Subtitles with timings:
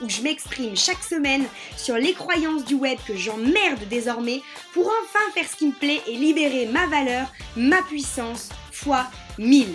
[0.00, 1.44] où je m'exprime chaque semaine
[1.76, 4.42] sur les croyances du web que j'emmerde désormais
[4.72, 7.26] pour enfin faire ce qui me plaît et libérer ma valeur,
[7.56, 9.06] ma puissance fois
[9.38, 9.66] 1000.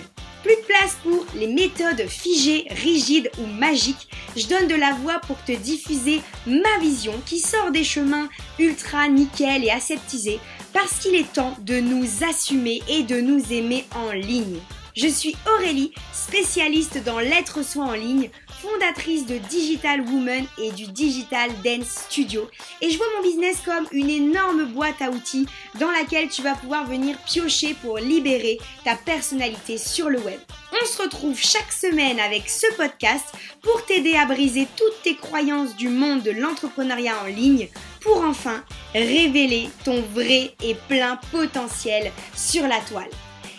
[0.43, 4.09] Plus de place pour les méthodes figées, rigides ou magiques.
[4.35, 9.07] Je donne de la voix pour te diffuser ma vision qui sort des chemins ultra
[9.07, 10.39] nickel et aseptisés
[10.71, 14.59] parce qu'il est temps de nous assumer et de nous aimer en ligne.
[14.95, 18.29] Je suis Aurélie, spécialiste dans l'être soi en ligne,
[18.65, 22.49] fondatrice de Digital Woman et du Digital Dance Studio.
[22.81, 25.45] Et je vois mon business comme une énorme boîte à outils
[25.79, 30.39] dans laquelle tu vas pouvoir venir piocher pour libérer ta personnalité sur le web.
[30.81, 33.25] On se retrouve chaque semaine avec ce podcast
[33.61, 37.69] pour t'aider à briser toutes tes croyances du monde de l'entrepreneuriat en ligne
[38.01, 38.63] pour enfin
[38.93, 43.09] révéler ton vrai et plein potentiel sur la toile.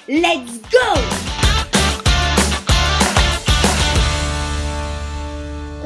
[0.09, 1.76] Let's go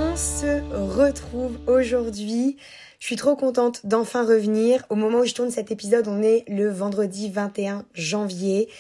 [0.03, 0.63] On se
[0.97, 2.57] retrouve aujourd'hui.
[3.01, 4.87] Je suis trop contente d'enfin revenir.
[4.89, 8.71] Au moment où je tourne cet épisode, on est le vendredi 21 janvier.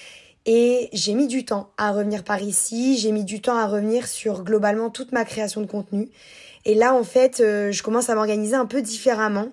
[0.46, 4.08] Et j'ai mis du temps à revenir par ici, j'ai mis du temps à revenir
[4.08, 6.08] sur globalement toute ma création de contenu.
[6.64, 9.48] Et là, en fait, euh, je commence à m'organiser un peu différemment.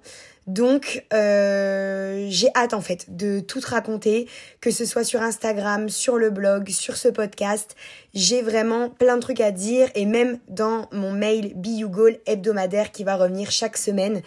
[0.48, 4.28] Donc euh, j'ai hâte en fait de tout raconter,
[4.62, 7.76] que ce soit sur Instagram, sur le blog, sur ce podcast.
[8.14, 12.18] J'ai vraiment plein de trucs à dire et même dans mon mail Be You Goal
[12.26, 14.22] hebdomadaire qui va revenir chaque semaine,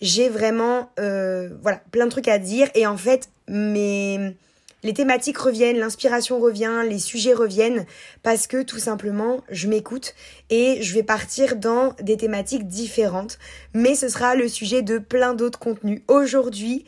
[0.00, 4.34] j'ai vraiment euh, voilà plein de trucs à dire et en fait mes
[4.86, 7.86] les thématiques reviennent, l'inspiration revient, les sujets reviennent
[8.22, 10.14] parce que tout simplement je m'écoute
[10.48, 13.40] et je vais partir dans des thématiques différentes.
[13.74, 16.02] Mais ce sera le sujet de plein d'autres contenus.
[16.06, 16.84] Aujourd'hui,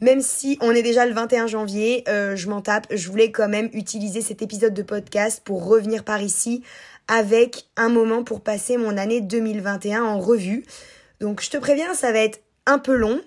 [0.00, 3.50] même si on est déjà le 21 janvier, euh, je m'en tape, je voulais quand
[3.50, 6.62] même utiliser cet épisode de podcast pour revenir par ici
[7.06, 10.64] avec un moment pour passer mon année 2021 en revue.
[11.20, 13.20] Donc je te préviens, ça va être un peu long,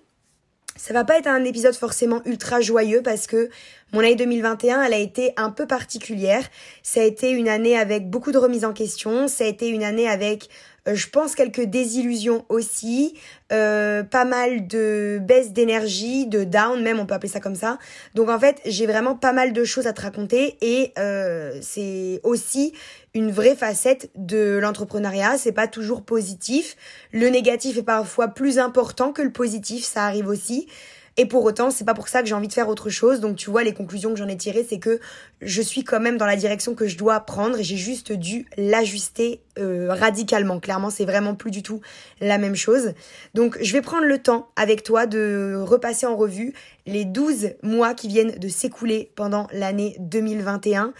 [0.75, 3.49] ça va pas être un épisode forcément ultra joyeux parce que
[3.93, 6.43] mon année 2021, elle a été un peu particulière.
[6.83, 9.27] Ça a été une année avec beaucoup de remises en question.
[9.29, 10.49] Ça a été une année avec,
[10.87, 13.13] euh, je pense, quelques désillusions aussi.
[13.53, 17.77] Euh, pas mal de baisse d'énergie, de down même, on peut appeler ça comme ça.
[18.15, 22.19] Donc en fait, j'ai vraiment pas mal de choses à te raconter et euh, c'est
[22.23, 22.73] aussi
[23.15, 25.37] une vraie facette de l'entrepreneuriat.
[25.39, 26.75] C'est pas toujours positif.
[27.11, 30.67] Le négatif est parfois plus important que le positif, ça arrive aussi.
[31.17, 33.21] Et pour autant, c'est pas pour ça que j'ai envie de faire autre chose.
[33.21, 34.99] Donc tu vois, les conclusions que j'en ai tirées, c'est que
[35.41, 38.47] je suis quand même dans la direction que je dois prendre et j'ai juste dû
[38.57, 40.59] l'ajuster euh, radicalement.
[40.59, 41.79] Clairement, c'est vraiment plus du tout
[42.19, 42.91] la même chose.
[43.33, 46.53] Donc je vais prendre le temps avec toi de repasser en revue
[46.85, 50.93] les 12 mois qui viennent de s'écouler pendant l'année 2021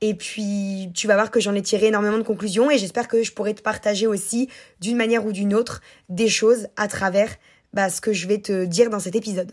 [0.00, 3.22] et puis, tu vas voir que j'en ai tiré énormément de conclusions et j'espère que
[3.22, 4.48] je pourrai te partager aussi,
[4.80, 7.34] d'une manière ou d'une autre, des choses à travers
[7.72, 9.52] bah, ce que je vais te dire dans cet épisode.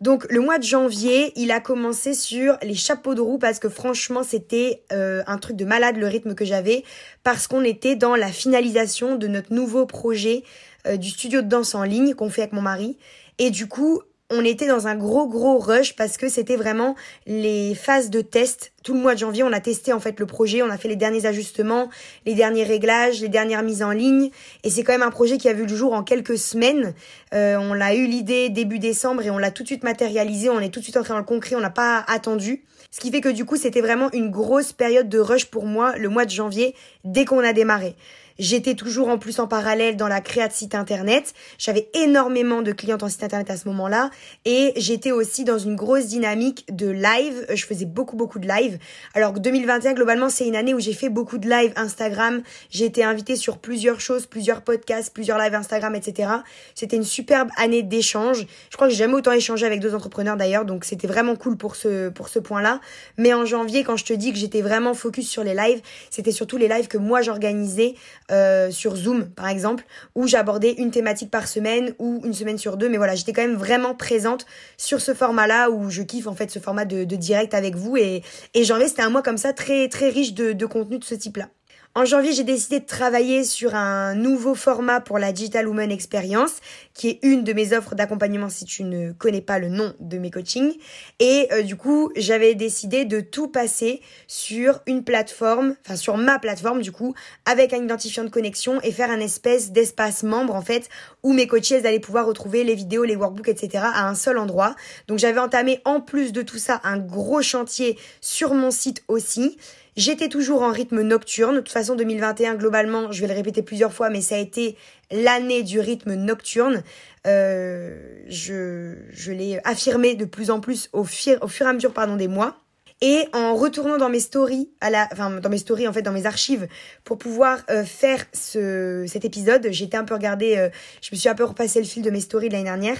[0.00, 3.68] Donc le mois de janvier, il a commencé sur les chapeaux de roue parce que
[3.68, 6.82] franchement c'était euh, un truc de malade le rythme que j'avais
[7.22, 10.42] parce qu'on était dans la finalisation de notre nouveau projet
[10.86, 12.98] euh, du studio de danse en ligne qu'on fait avec mon mari
[13.38, 14.02] et du coup
[14.36, 16.94] on était dans un gros gros rush parce que c'était vraiment
[17.26, 18.72] les phases de test.
[18.82, 20.88] Tout le mois de janvier, on a testé en fait le projet, on a fait
[20.88, 21.88] les derniers ajustements,
[22.26, 24.30] les derniers réglages, les dernières mises en ligne.
[24.62, 26.94] Et c'est quand même un projet qui a vu le jour en quelques semaines.
[27.32, 30.50] Euh, on l'a eu l'idée début décembre et on l'a tout de suite matérialisé.
[30.50, 32.64] On est tout de suite entré dans le concret, on n'a pas attendu.
[32.90, 35.96] Ce qui fait que du coup, c'était vraiment une grosse période de rush pour moi
[35.96, 36.74] le mois de janvier
[37.04, 37.96] dès qu'on a démarré.
[38.38, 41.34] J'étais toujours en plus en parallèle dans la créa de site internet.
[41.56, 44.10] J'avais énormément de clientes en site internet à ce moment-là.
[44.44, 47.46] Et j'étais aussi dans une grosse dynamique de live.
[47.54, 48.78] Je faisais beaucoup, beaucoup de live.
[49.14, 52.42] Alors que 2021, globalement, c'est une année où j'ai fait beaucoup de live Instagram.
[52.70, 56.30] J'ai été invitée sur plusieurs choses, plusieurs podcasts, plusieurs lives Instagram, etc.
[56.74, 58.46] C'était une superbe année d'échange.
[58.70, 60.64] Je crois que j'ai jamais autant échangé avec deux entrepreneurs d'ailleurs.
[60.64, 62.80] Donc c'était vraiment cool pour ce, pour ce point-là.
[63.16, 66.32] Mais en janvier, quand je te dis que j'étais vraiment focus sur les lives, c'était
[66.32, 67.94] surtout les lives que moi j'organisais
[68.30, 69.84] euh, sur Zoom par exemple,
[70.14, 72.88] où j'abordais une thématique par semaine ou une semaine sur deux.
[72.88, 76.50] Mais voilà, j'étais quand même vraiment présente sur ce format-là où je kiffe en fait
[76.50, 77.96] ce format de, direct avec vous.
[77.96, 78.22] Et,
[78.54, 81.14] et janvier, c'était un mois comme ça très très riche de, de contenu de ce
[81.14, 81.48] type-là.
[81.96, 86.54] En janvier, j'ai décidé de travailler sur un nouveau format pour la Digital Woman Experience,
[86.92, 90.18] qui est une de mes offres d'accompagnement si tu ne connais pas le nom de
[90.18, 90.74] mes coachings.
[91.20, 96.40] Et euh, du coup, j'avais décidé de tout passer sur une plateforme, enfin sur ma
[96.40, 97.14] plateforme du coup,
[97.46, 100.88] avec un identifiant de connexion et faire un espèce d'espace membre en fait,
[101.22, 103.84] où mes coachés allaient pouvoir retrouver les vidéos, les workbooks, etc.
[103.84, 104.74] à un seul endroit.
[105.06, 109.56] Donc j'avais entamé en plus de tout ça un gros chantier sur mon site aussi.
[109.96, 111.56] J'étais toujours en rythme nocturne.
[111.56, 114.76] De toute façon, 2021, globalement, je vais le répéter plusieurs fois, mais ça a été
[115.10, 116.82] l'année du rythme nocturne.
[117.26, 117.96] Euh,
[118.26, 121.92] je je l'ai affirmé de plus en plus au, fur, au fur et à mesure
[121.92, 122.56] pardon, des mois.
[123.00, 126.12] Et en retournant dans mes stories, à la, enfin dans mes stories en fait, dans
[126.12, 126.68] mes archives,
[127.04, 130.70] pour pouvoir euh, faire ce, cet épisode, j'étais un peu regardé, euh,
[131.02, 132.96] je me suis un peu repassé le fil de mes stories de l'année dernière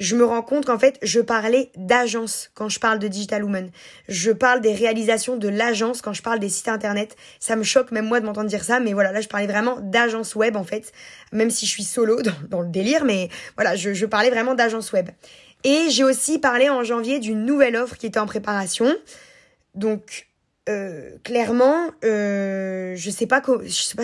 [0.00, 3.70] je me rends compte qu'en fait, je parlais d'agence quand je parle de Digital Woman.
[4.08, 7.16] Je parle des réalisations de l'agence quand je parle des sites internet.
[7.38, 9.78] Ça me choque même moi de m'entendre dire ça, mais voilà, là je parlais vraiment
[9.78, 10.92] d'agence web en fait,
[11.32, 15.10] même si je suis solo dans, le délire, mais voilà, je, parlais vraiment d'agence web.
[15.64, 18.96] Et j'ai aussi parlé en janvier d'une nouvelle offre qui était en préparation.
[19.74, 20.28] Donc
[20.70, 23.42] euh, clairement, euh, je sais sais pas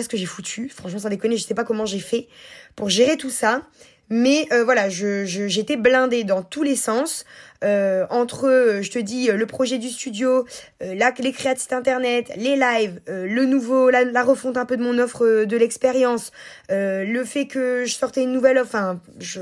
[0.03, 0.69] ce que j'ai foutu.
[0.69, 2.27] Franchement, sans déconner, je sais pas comment j'ai fait
[2.75, 3.63] pour gérer tout ça.
[4.09, 7.25] Mais euh, voilà, je, j'étais blindée dans tous les sens.
[7.63, 10.45] Euh, entre, euh, je te dis, le projet du studio,
[10.79, 14.77] la, les créas de site internet, les lives, le nouveau, la, la, refonte un peu
[14.77, 16.31] de mon offre de l'expérience,
[16.69, 19.41] le fait que je sortais une nouvelle offre, enfin, je,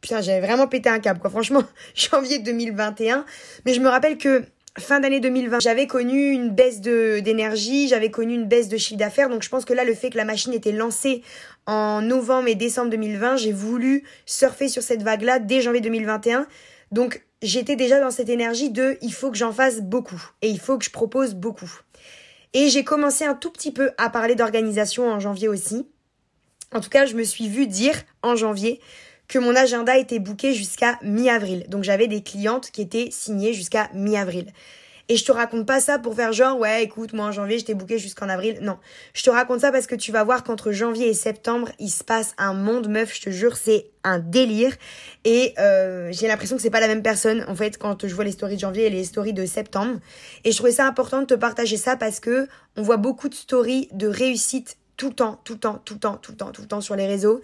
[0.00, 1.30] putain, j'avais vraiment pété un câble, quoi.
[1.30, 1.62] Franchement,
[1.94, 3.24] janvier 2021.
[3.64, 4.44] Mais je me rappelle que
[4.78, 9.28] fin d'année 2020, j'avais connu une baisse d'énergie, j'avais connu une baisse de chiffre d'affaires.
[9.28, 11.22] Donc je pense que là, le fait que la machine était lancée
[11.66, 16.46] en novembre et décembre 2020, j'ai voulu surfer sur cette vague-là dès janvier 2021.
[16.92, 20.60] Donc j'étais déjà dans cette énergie de il faut que j'en fasse beaucoup et il
[20.60, 21.70] faut que je propose beaucoup.
[22.54, 25.86] Et j'ai commencé un tout petit peu à parler d'organisation en janvier aussi.
[26.72, 28.80] En tout cas, je me suis vue dire en janvier
[29.28, 31.66] que mon agenda était booké jusqu'à mi-avril.
[31.68, 34.52] Donc j'avais des clientes qui étaient signées jusqu'à mi-avril.
[35.08, 37.74] Et je te raconte pas ça pour faire genre, ouais, écoute, moi en janvier, j'étais
[37.74, 38.58] booké jusqu'en avril.
[38.60, 38.78] Non.
[39.14, 42.02] Je te raconte ça parce que tu vas voir qu'entre janvier et septembre, il se
[42.02, 44.74] passe un monde meuf, je te jure, c'est un délire.
[45.24, 48.24] Et euh, j'ai l'impression que c'est pas la même personne, en fait, quand je vois
[48.24, 50.00] les stories de janvier et les stories de septembre.
[50.42, 53.34] Et je trouvais ça important de te partager ça parce que on voit beaucoup de
[53.34, 56.50] stories de réussite tout le temps, tout le temps, tout le temps, tout le temps,
[56.50, 57.42] tout le temps sur les réseaux.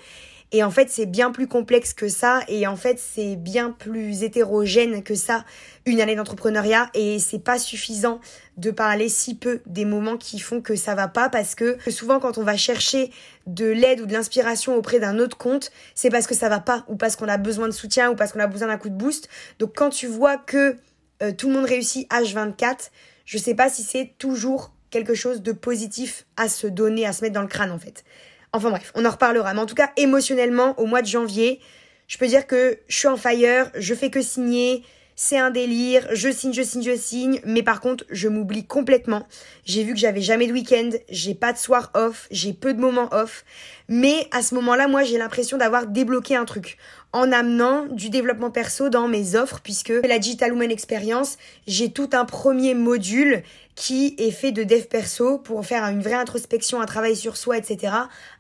[0.53, 2.41] Et en fait, c'est bien plus complexe que ça.
[2.47, 5.45] Et en fait, c'est bien plus hétérogène que ça,
[5.87, 6.91] une année d'entrepreneuriat.
[6.95, 8.21] Et c'est pas suffisant
[8.59, 12.21] de parler si peu des moments qui font que ça va pas parce que souvent,
[12.21, 13.11] quand on va chercher
[13.47, 16.85] de l'aide ou de l'inspiration auprès d'un autre compte, c'est parce que ça va pas
[16.87, 18.95] ou parce qu'on a besoin de soutien ou parce qu'on a besoin d'un coup de
[18.95, 19.31] boost.
[19.59, 20.77] Donc, quand tu vois que
[21.23, 22.91] euh, tout le monde réussit H24,
[23.25, 27.23] je sais pas si c'est toujours quelque chose de positif à se donner, à se
[27.23, 28.05] mettre dans le crâne en fait.
[28.53, 29.55] Enfin bref, on en reparlera.
[29.55, 31.61] Mais en tout cas, émotionnellement, au mois de janvier,
[32.07, 34.85] je peux dire que je suis en fire, je fais que signer,
[35.17, 39.27] c'est un délire, je signe, je signe, je signe, mais par contre, je m'oublie complètement.
[39.65, 42.81] J'ai vu que j'avais jamais de week-end, j'ai pas de soir off, j'ai peu de
[42.81, 43.45] moments off,
[43.89, 46.77] mais à ce moment-là, moi, j'ai l'impression d'avoir débloqué un truc
[47.13, 51.37] en amenant du développement perso dans mes offres puisque la Digital Woman Experience,
[51.67, 53.43] j'ai tout un premier module
[53.75, 57.59] qui est fait de dev perso pour faire une vraie introspection, un travail sur soi,
[57.59, 57.95] etc.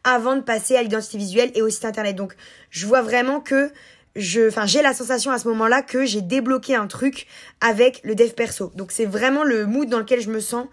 [0.04, 2.16] avant de passer à l'identité visuelle et au site internet.
[2.16, 2.34] Donc,
[2.70, 3.70] je vois vraiment que
[4.14, 7.26] je, enfin, j'ai la sensation à ce moment-là que j'ai débloqué un truc
[7.60, 8.70] avec le dev perso.
[8.75, 10.66] Donc, c'est vraiment le mood dans lequel je me sens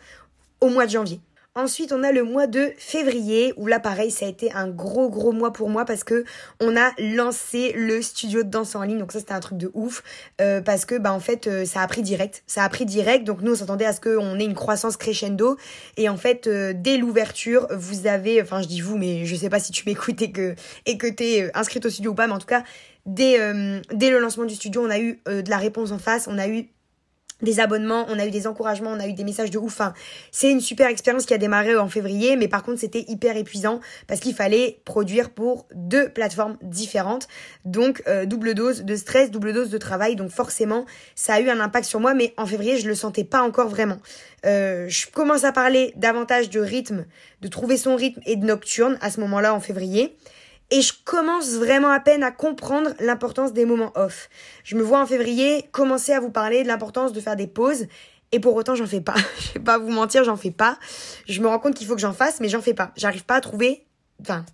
[0.62, 1.22] au mois de janvier.
[1.56, 5.10] Ensuite, on a le mois de février où là, pareil, ça a été un gros
[5.10, 6.24] gros mois pour moi parce que
[6.60, 9.00] on a lancé le studio de danse en ligne.
[9.00, 10.04] Donc ça, c'était un truc de ouf
[10.40, 12.44] euh, parce que bah en fait, euh, ça a pris direct.
[12.46, 13.26] Ça a pris direct.
[13.26, 15.58] Donc nous, on s'attendait à ce qu'on ait une croissance crescendo.
[15.98, 19.50] Et en fait, euh, dès l'ouverture, vous avez, enfin, je dis vous, mais je sais
[19.50, 20.54] pas si tu m'écoutes et que
[20.86, 22.64] et que t'es inscrite au studio ou pas, mais en tout cas,
[23.08, 23.40] dès
[23.92, 26.28] dès le lancement du studio, on a eu de la réponse en face.
[26.28, 26.70] On a eu
[27.42, 29.74] des abonnements, on a eu des encouragements, on a eu des messages de ouf.
[29.74, 29.94] Enfin,
[30.32, 33.80] c'est une super expérience qui a démarré en février, mais par contre c'était hyper épuisant
[34.08, 37.28] parce qu'il fallait produire pour deux plateformes différentes.
[37.66, 40.16] Donc euh, double dose de stress, double dose de travail.
[40.16, 43.24] Donc forcément, ça a eu un impact sur moi, mais en février je le sentais
[43.24, 43.98] pas encore vraiment.
[44.46, 47.06] Euh, je commence à parler davantage de rythme,
[47.42, 50.16] de trouver son rythme et de nocturne à ce moment-là en février.
[50.72, 54.30] Et je commence vraiment à peine à comprendre l'importance des moments off.
[54.64, 57.88] Je me vois en février commencer à vous parler de l'importance de faire des pauses.
[58.32, 59.16] Et pour autant, j'en fais pas.
[59.40, 60.78] je vais pas vous mentir, j'en fais pas.
[61.28, 62.92] Je me rends compte qu'il faut que j'en fasse, mais j'en fais pas.
[62.96, 63.88] J'arrive pas à trouver,
[64.22, 64.46] enfin,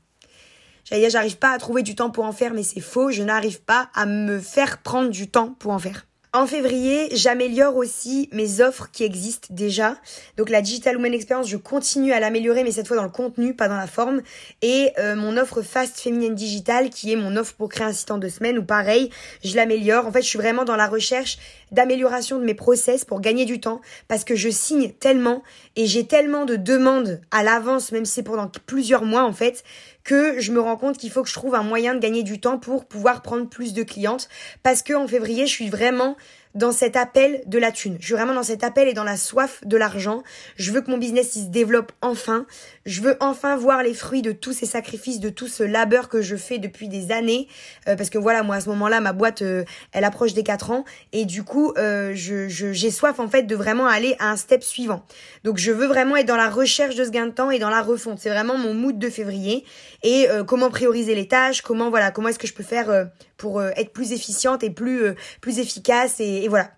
[0.89, 3.12] j'arrive pas à trouver du temps pour en faire, mais c'est faux.
[3.12, 6.05] Je n'arrive pas à me faire prendre du temps pour en faire.
[6.36, 9.96] En février, j'améliore aussi mes offres qui existent déjà.
[10.36, 13.54] Donc la Digital Woman Experience, je continue à l'améliorer, mais cette fois dans le contenu,
[13.54, 14.22] pas dans la forme.
[14.62, 18.12] Et euh, mon offre Fast Féminine Digital, qui est mon offre pour créer un site
[18.12, 19.12] en deux semaines, ou pareil,
[19.46, 20.08] je l'améliore.
[20.08, 21.38] En fait, je suis vraiment dans la recherche
[21.72, 25.42] d'amélioration de mes process pour gagner du temps, parce que je signe tellement
[25.77, 29.63] et j'ai tellement de demandes à l'avance, même si c'est pendant plusieurs mois en fait,
[30.05, 32.39] que je me rends compte qu'il faut que je trouve un moyen de gagner du
[32.39, 34.29] temps pour pouvoir prendre plus de clientes.
[34.63, 36.15] Parce que en février, je suis vraiment
[36.55, 37.97] dans cet appel de la thune.
[38.00, 40.24] Je suis vraiment dans cet appel et dans la soif de l'argent.
[40.55, 42.45] Je veux que mon business se développe enfin.
[42.85, 46.21] Je veux enfin voir les fruits de tous ces sacrifices, de tout ce labeur que
[46.21, 47.47] je fais depuis des années.
[47.88, 50.71] Euh, parce que voilà, moi à ce moment-là, ma boîte, euh, elle approche des 4
[50.71, 50.85] ans.
[51.12, 55.03] Et du coup, euh, j'ai soif en fait de vraiment aller à un step suivant.
[55.43, 57.69] Donc je veux vraiment être dans la recherche de ce gain de temps et dans
[57.69, 58.19] la refonte.
[58.19, 59.65] C'est vraiment mon mood de février.
[60.03, 63.07] Et comment prioriser les tâches, comment voilà, comment est-ce que je peux faire
[63.38, 66.70] pour être plus efficiente et plus, plus efficace et et voilà.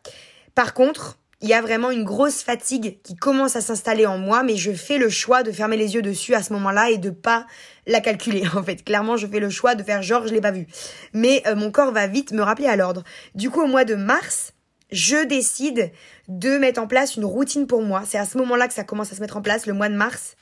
[0.56, 4.44] Par contre, il y a vraiment une grosse fatigue qui commence à s'installer en moi,
[4.44, 7.10] mais je fais le choix de fermer les yeux dessus à ce moment-là et de
[7.10, 7.46] pas
[7.86, 8.44] la calculer.
[8.56, 10.68] En fait, clairement, je fais le choix de faire genre je l'ai pas vu.
[11.14, 13.04] Mais euh, mon corps va vite me rappeler à l'ordre.
[13.36, 14.54] Du coup, au mois de mars,
[14.90, 15.92] je décide
[16.30, 18.04] de mettre en place une routine pour moi.
[18.08, 19.96] C'est à ce moment-là que ça commence à se mettre en place, le mois de
[19.96, 20.38] mars.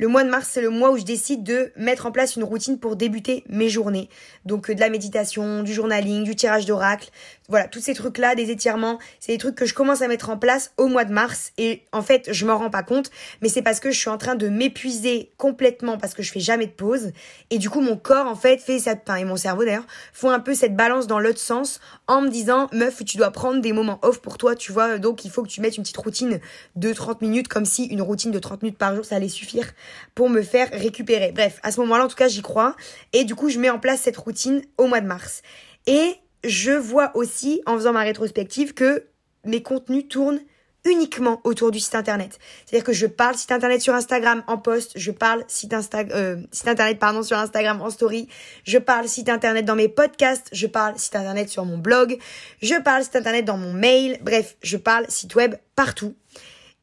[0.00, 2.42] Le mois de mars, c'est le mois où je décide de mettre en place une
[2.42, 4.08] routine pour débuter mes journées.
[4.46, 7.10] Donc euh, de la méditation, du journaling, du tirage d'oracle,
[7.50, 10.38] voilà, tous ces trucs-là, des étirements, c'est des trucs que je commence à mettre en
[10.38, 13.10] place au mois de mars et en fait, je m'en rends pas compte,
[13.42, 16.40] mais c'est parce que je suis en train de m'épuiser complètement parce que je fais
[16.40, 17.12] jamais de pause
[17.50, 20.30] et du coup mon corps en fait fait cette enfin, et mon cerveau d'ailleurs font
[20.30, 23.72] un peu cette balance dans l'autre sens en me disant meuf, tu dois prendre des
[23.72, 26.40] moments off pour toi, tu vois, donc il faut que tu mettes une petite routine
[26.76, 29.72] de 30 minutes comme si une routine de 30 minutes par jour ça allait suffire
[30.14, 31.32] pour me faire récupérer.
[31.32, 32.76] Bref, à ce moment-là, en tout cas, j'y crois.
[33.12, 35.42] Et du coup, je mets en place cette routine au mois de mars.
[35.86, 39.04] Et je vois aussi, en faisant ma rétrospective, que
[39.44, 40.40] mes contenus tournent
[40.84, 42.38] uniquement autour du site internet.
[42.64, 46.36] C'est-à-dire que je parle site internet sur Instagram en post, je parle site, Insta euh,
[46.52, 48.28] site internet pardon sur Instagram en story,
[48.64, 52.18] je parle site internet dans mes podcasts, je parle site internet sur mon blog,
[52.62, 56.14] je parle site internet dans mon mail, bref, je parle site web partout.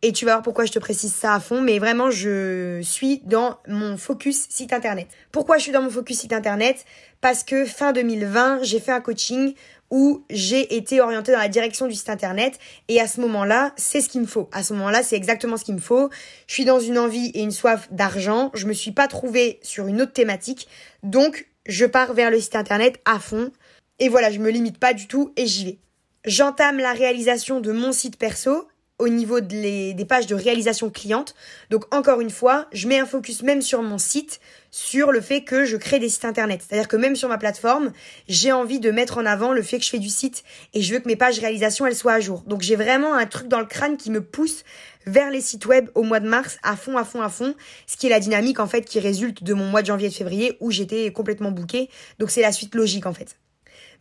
[0.03, 3.21] Et tu vas voir pourquoi je te précise ça à fond, mais vraiment je suis
[3.25, 5.07] dans mon focus site internet.
[5.31, 6.85] Pourquoi je suis dans mon focus site internet?
[7.19, 9.55] Parce que fin 2020, j'ai fait un coaching
[9.89, 14.01] où j'ai été orientée dans la direction du site internet et à ce moment-là, c'est
[14.01, 14.49] ce qu'il me faut.
[14.51, 16.11] À ce moment-là, c'est exactement ce qu'il me faut.
[16.45, 19.87] Je suis dans une envie et une soif d'argent, je me suis pas trouvée sur
[19.87, 20.67] une autre thématique,
[21.01, 23.51] donc je pars vers le site internet à fond
[23.97, 25.77] et voilà, je me limite pas du tout et j'y vais.
[26.25, 28.67] J'entame la réalisation de mon site perso
[28.99, 31.35] au niveau des pages de réalisation cliente.
[31.69, 34.39] Donc encore une fois, je mets un focus même sur mon site
[34.71, 36.61] sur le fait que je crée des sites internet.
[36.67, 37.91] C'est-à-dire que même sur ma plateforme,
[38.27, 40.93] j'ai envie de mettre en avant le fait que je fais du site et je
[40.93, 42.43] veux que mes pages réalisation elles soient à jour.
[42.47, 44.63] Donc j'ai vraiment un truc dans le crâne qui me pousse
[45.05, 47.97] vers les sites web au mois de mars à fond, à fond, à fond, ce
[47.97, 50.15] qui est la dynamique en fait qui résulte de mon mois de janvier et de
[50.15, 51.89] février où j'étais complètement bouquée.
[52.19, 53.37] Donc c'est la suite logique en fait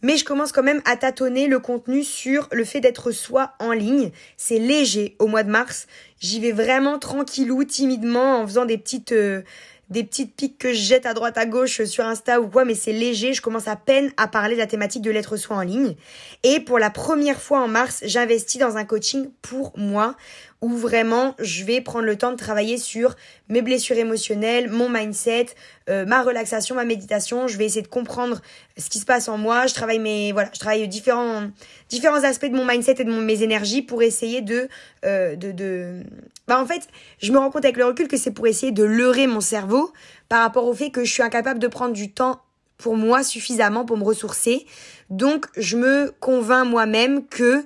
[0.03, 3.73] mais je commence quand même à tâtonner le contenu sur le fait d'être soi en
[3.73, 4.11] ligne.
[4.37, 5.87] C'est léger au mois de mars.
[6.21, 9.43] J'y vais vraiment tranquillou, timidement, en faisant des petites, euh,
[9.91, 12.75] des petites piques que je jette à droite à gauche sur Insta ou quoi, mais
[12.75, 13.33] c'est léger.
[13.33, 15.95] Je commence à peine à parler de la thématique de l'être soi en ligne.
[16.43, 20.17] Et pour la première fois en mars, j'investis dans un coaching pour moi
[20.63, 23.15] où vraiment je vais prendre le temps de travailler sur
[23.49, 25.47] mes blessures émotionnelles, mon mindset,
[25.89, 27.47] euh, ma relaxation, ma méditation.
[27.47, 28.41] Je vais essayer de comprendre
[28.77, 29.67] ce qui se passe en moi.
[29.67, 31.49] Je travaille mes voilà, je travaille différents
[31.89, 34.69] différents aspects de mon mindset et de mes énergies pour essayer de
[35.05, 36.03] euh, de de
[36.49, 36.89] bah en fait,
[37.21, 39.93] je me rends compte avec le recul que c'est pour essayer de leurrer mon cerveau
[40.29, 42.41] par rapport au fait que je suis incapable de prendre du temps
[42.79, 44.67] pour moi suffisamment pour me ressourcer.
[45.11, 47.65] Donc je me convainc moi-même que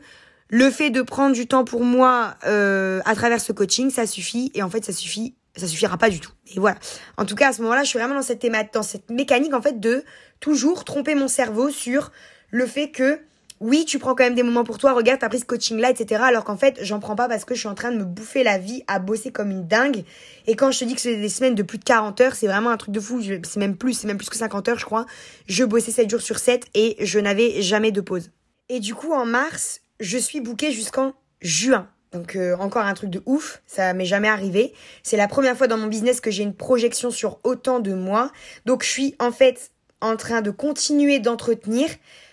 [0.51, 4.51] le fait de prendre du temps pour moi euh, à travers ce coaching, ça suffit.
[4.55, 6.33] Et en fait, ça suffit, ça suffira pas du tout.
[6.55, 6.77] Et voilà.
[7.17, 8.45] En tout cas, à ce moment-là, je suis vraiment dans cette
[8.83, 10.05] cette mécanique en fait de
[10.41, 12.11] toujours tromper mon cerveau sur
[12.51, 13.21] le fait que
[13.61, 16.23] oui, tu prends quand même des moments pour toi, regarde, t'as pris ce coaching-là, etc.
[16.25, 18.43] Alors qu'en fait, j'en prends pas parce que je suis en train de me bouffer
[18.43, 20.05] la vie à bosser comme une dingue.
[20.47, 22.47] Et quand je te dis que c'est des semaines de plus de 40 heures, c'est
[22.47, 23.21] vraiment un truc de fou.
[23.23, 25.05] C'est même plus, c'est même plus que 50 heures, je crois.
[25.47, 28.31] Je bossais 7 jours sur 7 et je n'avais jamais de pause.
[28.71, 31.89] Et du coup, en mars, je suis bookée jusqu'en juin.
[32.13, 34.75] Donc euh, encore un truc de ouf, ça m'est jamais arrivé.
[35.03, 38.33] C'est la première fois dans mon business que j'ai une projection sur autant de mois.
[38.67, 41.89] Donc je suis en fait en train de continuer d'entretenir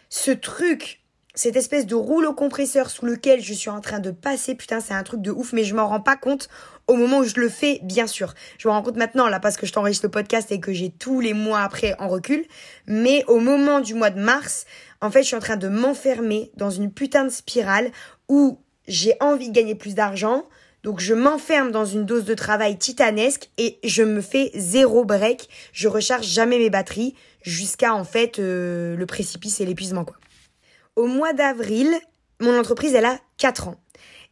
[0.09, 1.01] ce truc,
[1.35, 4.55] cette espèce de rouleau compresseur sous lequel je suis en train de passer.
[4.55, 6.49] Putain, c'est un truc de ouf, mais je m'en rends pas compte
[6.87, 8.33] au moment où je le fais, bien sûr.
[8.57, 10.89] Je me rends compte maintenant, là, parce que je t'enregistre le podcast et que j'ai
[10.89, 12.45] tous les mois après en recul.
[12.87, 14.65] Mais au moment du mois de mars,
[15.01, 17.91] en fait, je suis en train de m'enfermer dans une putain de spirale
[18.29, 20.45] où j'ai envie de gagner plus d'argent.
[20.83, 25.49] Donc je m'enferme dans une dose de travail titanesque et je me fais zéro break.
[25.73, 30.17] Je recharge jamais mes batteries jusqu'à en fait euh, le précipice et l'épuisement quoi.
[30.95, 31.93] Au mois d'avril,
[32.39, 33.75] mon entreprise elle a 4 ans.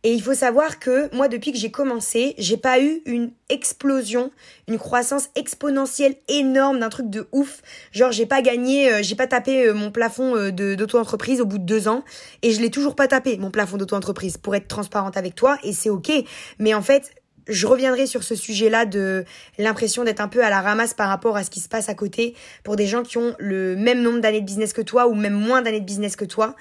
[0.05, 4.29] Et il faut savoir que moi, depuis que j'ai commencé, j'ai pas eu une explosion,
[4.67, 7.63] une croissance exponentielle énorme d'un truc de ouf.
[7.91, 11.57] Genre, j'ai pas gagné, euh, j'ai pas tapé euh, mon plafond euh, d'auto-entreprise au bout
[11.57, 12.03] de deux ans.
[12.43, 15.57] Et je l'ai toujours pas tapé, mon plafond d'auto-entreprise, pour être transparente avec toi.
[15.63, 16.11] Et c'est ok.
[16.59, 17.09] Mais en fait,
[17.47, 19.25] je reviendrai sur ce sujet-là de
[19.57, 21.95] l'impression d'être un peu à la ramasse par rapport à ce qui se passe à
[21.95, 25.15] côté pour des gens qui ont le même nombre d'années de business que toi ou
[25.15, 26.55] même moins d'années de business que toi.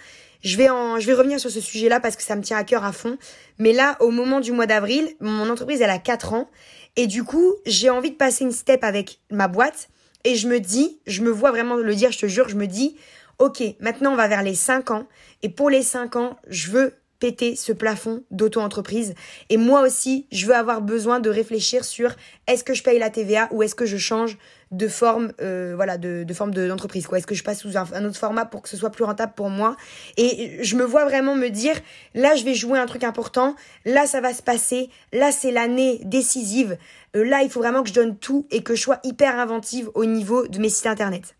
[0.44, 2.84] Je vais, je vais revenir sur ce sujet-là parce que ça me tient à cœur
[2.84, 3.16] à fond.
[3.58, 6.50] Mais là, au moment du mois d'avril, mon entreprise, elle a 4 ans.
[6.96, 9.88] Et du coup, j'ai envie de passer une step avec ma boîte.
[10.22, 12.66] Et je me dis, je me vois vraiment le dire, je te jure, je me
[12.66, 12.96] dis,
[13.38, 15.06] ok, maintenant on va vers les 5 ans.
[15.42, 19.14] Et pour les 5 ans, je veux péter ce plafond d'auto-entreprise.
[19.48, 22.14] Et moi aussi, je veux avoir besoin de réfléchir sur
[22.46, 24.36] est-ce que je paye la TVA ou est-ce que je change
[24.76, 27.07] de forme, euh, voilà, de, forme d'entreprise.
[27.07, 27.19] quoi.
[27.19, 29.50] Est-ce que je passe sous un, autre format pour que ce soit plus rentable pour
[29.50, 29.76] moi?
[30.16, 31.75] Et je me vois vraiment me dire,
[32.14, 33.54] là, je vais jouer un truc important.
[33.85, 34.90] Là, ça va se passer.
[35.12, 36.76] Là, c'est l'année décisive.
[37.16, 39.90] Euh, là, il faut vraiment que je donne tout et que je sois hyper inventive
[39.95, 41.35] au niveau de mes sites internet.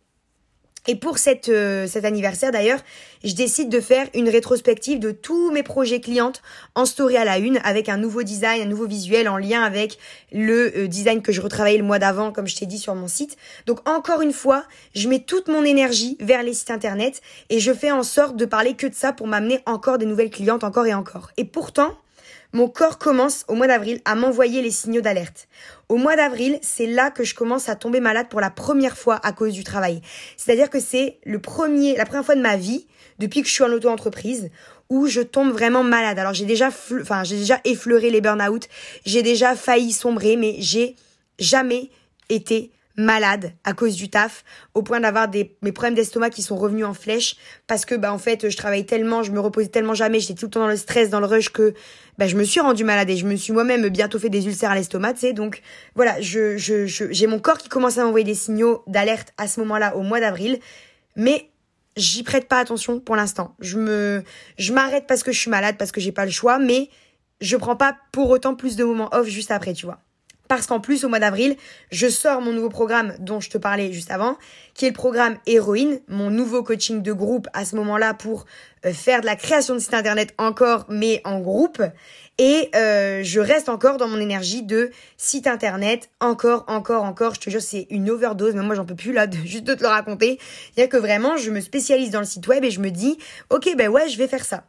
[0.87, 2.81] Et pour cette, euh, cet anniversaire d'ailleurs,
[3.25, 6.43] je décide de faire une rétrospective de tous mes projets clientes
[6.75, 9.99] en story à la une avec un nouveau design, un nouveau visuel en lien avec
[10.31, 13.09] le euh, design que je retravaillais le mois d'avant comme je t'ai dit sur mon
[13.09, 13.39] site.
[13.67, 14.65] Donc encore une fois,
[14.95, 18.45] je mets toute mon énergie vers les sites internet et je fais en sorte de
[18.45, 21.31] parler que de ça pour m'amener encore des nouvelles clientes encore et encore.
[21.39, 21.97] Et pourtant,
[22.55, 25.49] mon corps commence au mois d'avril à m'envoyer les signaux d'alerte.
[25.89, 29.21] Au mois d'avril, c'est là que je commence à tomber malade pour la première fois
[29.25, 30.01] à cause du travail.
[30.37, 32.87] C'est-à-dire que c'est le premier, la première fois de ma vie,
[33.19, 34.51] depuis que je suis en auto-entreprise,
[34.89, 36.17] où je tombe vraiment malade.
[36.19, 36.69] Alors j'ai déjà,
[37.01, 38.69] enfin j'ai déjà effleuré les burn-out,
[39.05, 40.95] j'ai déjà failli sombrer, mais j'ai
[41.41, 41.91] jamais
[42.29, 46.57] été malade à cause du taf au point d'avoir des mes problèmes d'estomac qui sont
[46.57, 47.37] revenus en flèche
[47.67, 50.47] parce que bah en fait je travaillais tellement je me reposais tellement jamais j'étais tout
[50.47, 51.75] le temps dans le stress dans le rush que
[52.19, 54.71] bah je me suis rendue malade et je me suis moi-même bientôt fait des ulcères
[54.71, 55.33] à l'estomac tu sais.
[55.33, 55.61] Donc
[55.97, 59.59] voilà je je j'ai mon corps qui commence à m'envoyer des signaux d'alerte à ce
[59.61, 60.61] moment-là au mois d'avril
[61.17, 61.51] mais
[61.97, 63.57] j'y prête pas attention pour l'instant.
[63.59, 64.23] Je me
[64.57, 66.91] je m'arrête parce que je suis malade parce que j'ai pas le choix mais
[67.41, 69.99] je prends pas pour autant plus de moments off juste après tu vois
[70.57, 71.57] parce qu'en plus, au mois d'avril,
[71.91, 74.37] je sors mon nouveau programme dont je te parlais juste avant,
[74.75, 78.47] qui est le programme Héroïne, mon nouveau coaching de groupe à ce moment-là pour
[78.85, 81.83] euh, faire de la création de site internet encore, mais en groupe.
[82.39, 87.35] Et euh, je reste encore dans mon énergie de site internet, encore, encore, encore.
[87.35, 89.83] Je te jure, c'est une overdose, mais moi j'en peux plus là, juste de te
[89.83, 90.39] le raconter.
[90.77, 92.91] Il y a que vraiment, je me spécialise dans le site web et je me
[92.91, 93.19] dis,
[93.51, 94.65] ok, ben ouais, je vais faire ça.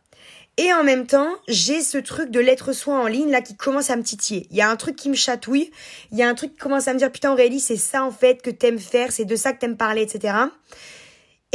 [0.57, 3.89] Et en même temps, j'ai ce truc de l'être soin en ligne là qui commence
[3.89, 4.47] à me titiller.
[4.51, 5.69] Il y a un truc qui me chatouille,
[6.13, 8.11] il y a un truc qui commence à me dire putain Aurélie, c'est ça en
[8.11, 10.33] fait que t'aimes faire, c'est de ça que t'aimes parler, etc.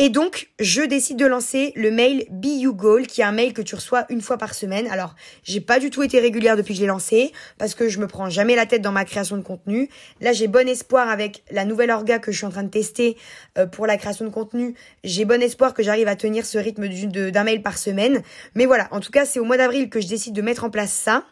[0.02, 3.52] Et donc, je décide de lancer le mail Be You Goal, qui est un mail
[3.52, 4.86] que tu reçois une fois par semaine.
[4.90, 7.98] Alors, j'ai pas du tout été régulière depuis que je l'ai lancé, parce que je
[7.98, 9.90] me prends jamais la tête dans ma création de contenu.
[10.22, 13.18] Là, j'ai bon espoir avec la nouvelle orga que je suis en train de tester
[13.58, 14.74] euh, pour la création de contenu.
[15.04, 16.88] J'ai bon espoir que j'arrive à tenir ce rythme
[17.30, 18.22] d'un mail par semaine.
[18.54, 20.70] Mais voilà, en tout cas, c'est au mois d'avril que je décide de mettre en
[20.70, 21.24] place ça.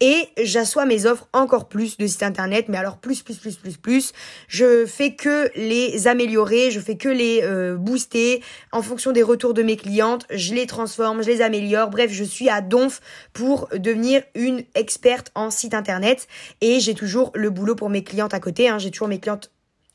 [0.00, 3.76] Et j'assois mes offres encore plus de sites internet, mais alors plus, plus, plus, plus,
[3.76, 4.12] plus.
[4.48, 9.54] Je fais que les améliorer, je fais que les euh, booster en fonction des retours
[9.54, 10.26] de mes clientes.
[10.30, 11.90] Je les transforme, je les améliore.
[11.90, 13.00] Bref, je suis à donf
[13.32, 16.26] pour devenir une experte en site internet.
[16.60, 18.68] Et j'ai toujours le boulot pour mes clientes à côté.
[18.68, 18.78] Hein.
[18.78, 19.50] J'ai toujours mes clientes,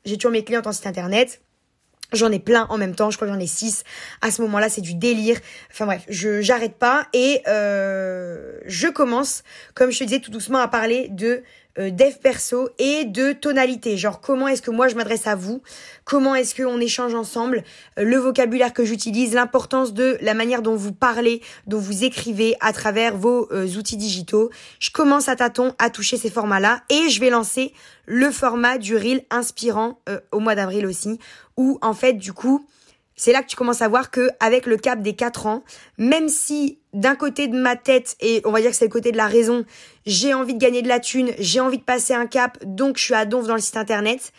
[0.06, 1.42] j'ai toujours mes clientes en site internet.
[2.12, 3.84] J'en ai plein en même temps, je crois que j'en ai six.
[4.22, 5.38] À ce moment-là, c'est du délire.
[5.72, 9.44] Enfin bref, je j'arrête pas et euh, je commence,
[9.76, 11.44] comme je te disais tout doucement, à parler de
[11.78, 13.96] euh, dev perso et de tonalité.
[13.96, 15.62] Genre comment est-ce que moi je m'adresse à vous,
[16.04, 17.64] comment est-ce qu'on échange ensemble,
[18.00, 22.56] euh, le vocabulaire que j'utilise, l'importance de la manière dont vous parlez, dont vous écrivez
[22.60, 24.50] à travers vos euh, outils digitaux.
[24.80, 27.72] Je commence à tâton à toucher ces formats-là et je vais lancer
[28.08, 30.00] le format du reel inspirant
[30.32, 31.20] au mois d'avril aussi,
[31.58, 32.66] où en fait du coup
[33.20, 35.66] c'est là que tu commences à voir que avec le cap des 4 ans,
[35.98, 39.12] même si d'un côté de ma tête, et on va dire que c'est le côté
[39.12, 39.66] de la raison,
[40.06, 43.04] j'ai envie de gagner de la thune, j'ai envie de passer un cap, donc je
[43.04, 44.32] suis à donf dans le site internet.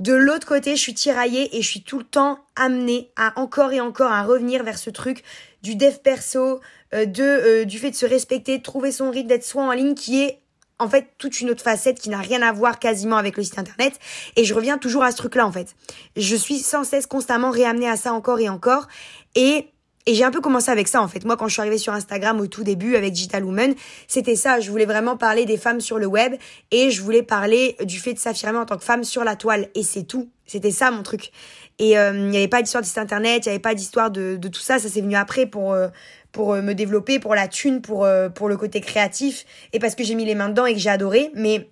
[0.00, 3.72] De l'autre côté, je suis tiraillée et je suis tout le temps amenée à encore
[3.72, 5.24] et encore à revenir vers ce truc
[5.62, 6.60] du dev perso,
[6.92, 9.72] euh, de euh, du fait de se respecter, de trouver son rythme, d'être soi en
[9.72, 10.42] ligne, qui est
[10.78, 13.58] en fait toute une autre facette qui n'a rien à voir quasiment avec le site
[13.58, 13.98] internet
[14.36, 15.74] et je reviens toujours à ce truc là en fait
[16.16, 18.88] je suis sans cesse constamment réamenée à ça encore et encore
[19.34, 19.70] et
[20.08, 21.24] Et j'ai un peu commencé avec ça en fait.
[21.24, 23.74] Moi quand je suis arrivée sur Instagram au tout début avec Digital Woman,
[24.06, 26.36] c'était ça, je voulais vraiment parler des femmes sur le web
[26.70, 29.68] et je voulais parler du fait de s'affirmer en tant que femme sur la toile
[29.74, 30.30] et c'est tout.
[30.46, 31.32] C'était ça mon truc.
[31.78, 34.12] Et euh, il n'y avait pas d'histoire de site internet, il n'y avait pas d'histoire
[34.12, 35.88] de, de, tout ça, ça s'est venu après pour euh,
[36.36, 40.04] pour euh, me développer, pour la thune, pour pour le côté créatif et parce que
[40.04, 41.70] j'ai mis les mains dedans et que j'ai adoré, mais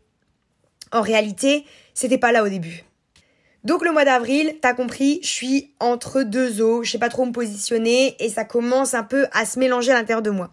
[0.90, 2.84] en réalité, c'était pas là au début.
[3.64, 7.24] Donc le mois d'avril, t'as compris, je suis entre deux eaux, je sais pas trop
[7.24, 10.50] me positionner et ça commence un peu à se mélanger à l'intérieur de moi.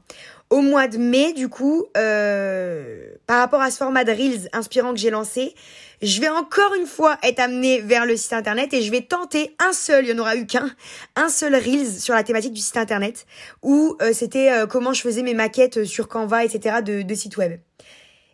[0.52, 4.94] Au mois de mai, du coup, euh, par rapport à ce format de Reels inspirant
[4.94, 5.56] que j'ai lancé,
[6.02, 9.56] je vais encore une fois être amenée vers le site internet et je vais tenter
[9.60, 10.70] un seul, il n'y en aura eu qu'un,
[11.16, 13.26] un seul Reels sur la thématique du site internet
[13.64, 16.82] où euh, c'était euh, comment je faisais mes maquettes sur Canva, etc.
[16.84, 17.58] de, de site web.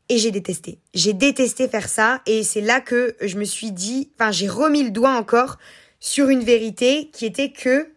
[0.10, 0.80] Et j'ai détesté.
[0.96, 4.82] J'ai détesté faire ça et c'est là que je me suis dit, enfin j'ai remis
[4.82, 5.60] le doigt encore
[6.00, 7.92] sur une vérité qui était que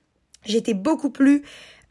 [0.45, 1.43] j'étais beaucoup plus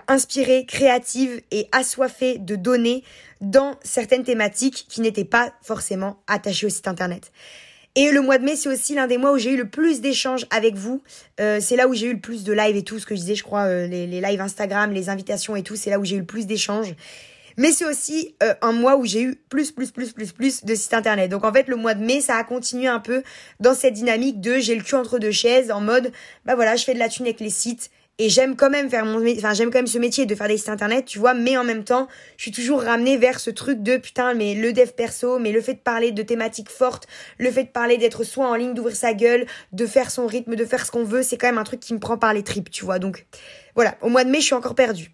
[0.10, 3.04] inspirée, créative et assoiffée de données
[3.40, 7.32] dans certaines thématiques qui n'étaient pas forcément attachées au site internet.
[7.96, 10.02] Et le mois de mai, c'est aussi l'un des mois où j'ai eu le plus
[10.02, 11.02] d'échanges avec vous.
[11.40, 13.22] Euh, c'est là où j'ai eu le plus de lives et tout, ce que je
[13.22, 16.06] disais, je crois, euh, les, les lives Instagram, les invitations et tout, c'est là où
[16.06, 16.94] j'ai eu le plus d'échanges.
[17.58, 20.76] Mais c'est aussi euh, un mois où j'ai eu plus, plus, plus, plus, plus de
[20.76, 21.30] sites internet.
[21.30, 23.22] Donc en fait, le mois de mai, ça a continué un peu
[23.60, 26.14] dans cette dynamique de j'ai le cul entre deux chaises, en mode,
[26.46, 27.90] bah voilà, je fais de la thune avec les sites.
[28.22, 30.58] Et j'aime quand même faire mon, enfin j'aime quand même ce métier de faire des
[30.58, 33.82] sites internet, tu vois, mais en même temps, je suis toujours ramenée vers ce truc
[33.82, 37.50] de putain, mais le dev perso, mais le fait de parler de thématiques fortes, le
[37.50, 40.66] fait de parler d'être soit en ligne, d'ouvrir sa gueule, de faire son rythme, de
[40.66, 42.70] faire ce qu'on veut, c'est quand même un truc qui me prend par les tripes,
[42.70, 43.00] tu vois.
[43.00, 43.26] Donc
[43.74, 45.12] voilà, au mois de mai, je suis encore perdue.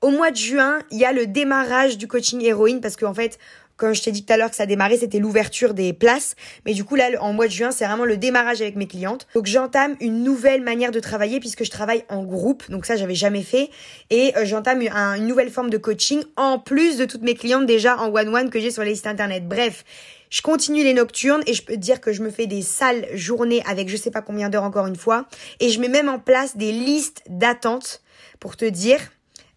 [0.00, 3.38] Au mois de juin, il y a le démarrage du coaching héroïne parce qu'en fait,
[3.76, 6.36] quand je t'ai dit tout à l'heure que ça démarrait, c'était l'ouverture des places.
[6.64, 9.26] Mais du coup, là, en mois de juin, c'est vraiment le démarrage avec mes clientes.
[9.34, 12.70] Donc, j'entame une nouvelle manière de travailler puisque je travaille en groupe.
[12.70, 13.70] Donc, ça, j'avais jamais fait.
[14.10, 17.98] Et euh, j'entame une nouvelle forme de coaching en plus de toutes mes clientes déjà
[17.98, 19.46] en one-one que j'ai sur les sites internet.
[19.48, 19.84] Bref.
[20.30, 23.06] Je continue les nocturnes et je peux te dire que je me fais des sales
[23.12, 25.26] journées avec je sais pas combien d'heures encore une fois.
[25.60, 28.02] Et je mets même en place des listes d'attente
[28.40, 28.98] pour te dire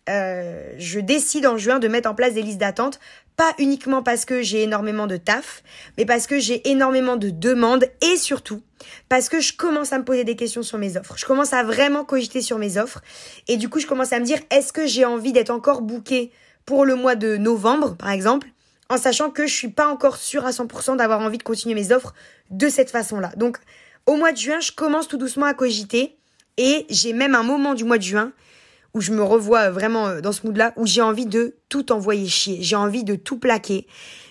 [0.09, 2.99] euh, je décide en juin de mettre en place des listes d'attente,
[3.37, 5.63] pas uniquement parce que j'ai énormément de taf,
[5.97, 8.61] mais parce que j'ai énormément de demandes et surtout
[9.09, 11.15] parce que je commence à me poser des questions sur mes offres.
[11.17, 13.01] Je commence à vraiment cogiter sur mes offres
[13.47, 16.31] et du coup je commence à me dire est-ce que j'ai envie d'être encore booké
[16.65, 18.47] pour le mois de novembre par exemple
[18.89, 21.91] en sachant que je suis pas encore sûre à 100% d'avoir envie de continuer mes
[21.91, 22.13] offres
[22.49, 23.31] de cette façon-là.
[23.37, 23.57] Donc
[24.07, 26.15] au mois de juin, je commence tout doucement à cogiter
[26.57, 28.31] et j'ai même un moment du mois de juin
[28.97, 32.27] où je me revois vraiment euh, dans ce mood-là, où j'ai envie de tout envoyer
[32.27, 33.85] chier, j'ai envie de tout plaquer,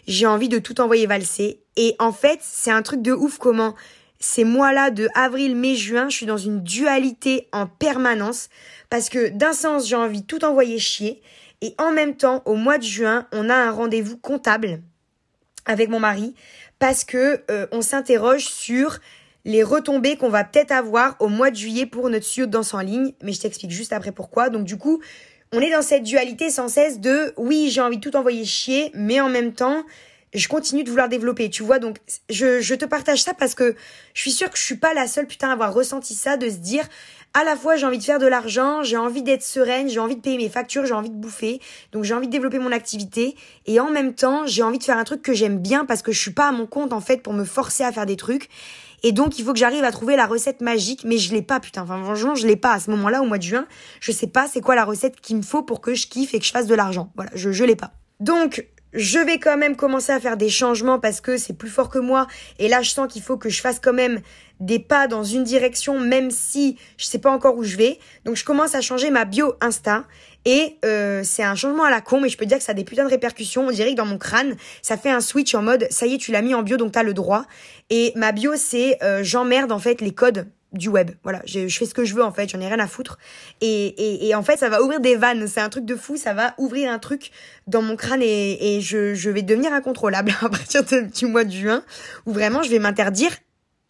[0.09, 1.62] j'ai envie de tout envoyer valser.
[1.76, 3.74] Et en fait, c'est un truc de ouf comment
[4.18, 8.48] ces mois-là de avril, mai, juin, je suis dans une dualité en permanence.
[8.90, 11.22] Parce que d'un sens, j'ai envie de tout envoyer chier.
[11.61, 14.81] Et en même temps, au mois de juin, on a un rendez-vous comptable
[15.64, 16.35] avec mon mari
[16.79, 18.98] parce que euh, on s'interroge sur
[19.46, 22.74] les retombées qu'on va peut-être avoir au mois de juillet pour notre studio de danse
[22.74, 24.50] en ligne, mais je t'explique juste après pourquoi.
[24.50, 25.00] Donc du coup,
[25.52, 28.90] on est dans cette dualité sans cesse de oui, j'ai envie de tout envoyer chier,
[28.92, 29.85] mais en même temps,
[30.35, 31.78] je continue de vouloir développer, tu vois.
[31.78, 33.76] Donc je, je te partage ça parce que
[34.14, 36.50] je suis sûre que je suis pas la seule putain à avoir ressenti ça, de
[36.50, 36.85] se dire
[37.32, 40.16] à la fois j'ai envie de faire de l'argent, j'ai envie d'être sereine, j'ai envie
[40.16, 41.61] de payer mes factures, j'ai envie de bouffer,
[41.92, 44.98] donc j'ai envie de développer mon activité et en même temps j'ai envie de faire
[44.98, 47.18] un truc que j'aime bien parce que je suis pas à mon compte en fait
[47.18, 48.48] pour me forcer à faire des trucs
[49.02, 51.61] et donc, il faut que j'arrive à trouver la recette magique, mais je l'ai pas,
[51.61, 51.82] putain.
[51.82, 53.66] Enfin, franchement, je l'ai pas à ce moment-là, au mois de juin.
[54.00, 56.38] Je sais pas c'est quoi la recette qu'il me faut pour que je kiffe et
[56.38, 57.12] que je fasse de l'argent.
[57.16, 57.92] Voilà, je, je l'ai pas.
[58.20, 61.90] Donc, je vais quand même commencer à faire des changements parce que c'est plus fort
[61.90, 62.26] que moi.
[62.59, 64.20] Et là, je sens qu'il faut que je fasse quand même
[64.59, 67.98] des pas dans une direction, même si je sais pas encore où je vais.
[68.24, 70.04] Donc, je commence à changer ma bio Insta.
[70.46, 72.74] Et euh, c'est un changement à la con, mais je peux dire que ça a
[72.74, 73.66] des putains de répercussions.
[73.66, 76.18] On dirait que dans mon crâne, ça fait un switch en mode, ça y est,
[76.18, 77.44] tu l'as mis en bio, donc t'as le droit.
[77.90, 81.11] Et ma bio, c'est euh, j'emmerde en fait les codes du web.
[81.24, 83.18] Voilà, je, fais ce que je veux en fait, j'en ai rien à foutre.
[83.61, 86.16] Et, et, et, en fait, ça va ouvrir des vannes, c'est un truc de fou,
[86.16, 87.32] ça va ouvrir un truc
[87.66, 91.50] dans mon crâne et, et je, je vais devenir incontrôlable à partir du mois de
[91.50, 91.82] juin,
[92.24, 93.32] où vraiment je vais m'interdire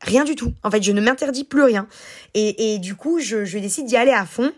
[0.01, 0.53] rien du tout.
[0.63, 1.87] En fait, je ne m'interdis plus rien.
[2.35, 4.53] Et, et du coup, je, je décide d'y aller à fond.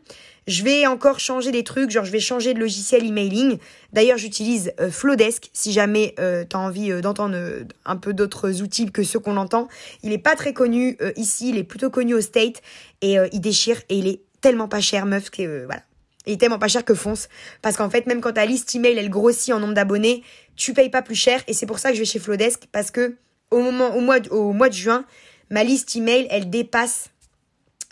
[0.49, 3.59] Je vais encore changer des trucs, genre je vais changer de logiciel emailing.
[3.93, 8.91] D'ailleurs, j'utilise euh, Flowdesk si jamais euh, envie euh, d'entendre euh, un peu d'autres outils
[8.91, 9.69] que ceux qu'on entend.
[10.03, 12.63] Il est pas très connu ici, il est plutôt connu au State
[13.03, 15.83] et il déchire et il est tellement pas cher, meuf, que voilà.
[16.25, 17.29] Il est tellement pas cher que fonce.
[17.61, 20.23] Parce qu'en fait, même quand ta liste email, elle grossit en nombre d'abonnés,
[20.57, 21.43] tu payes pas plus cher.
[21.47, 22.69] Et c'est pour ça que je vais chez Flowdesk.
[22.73, 23.17] Parce que
[23.51, 25.05] au moment, au mois, au mois de juin,
[25.51, 27.11] ma liste email, elle dépasse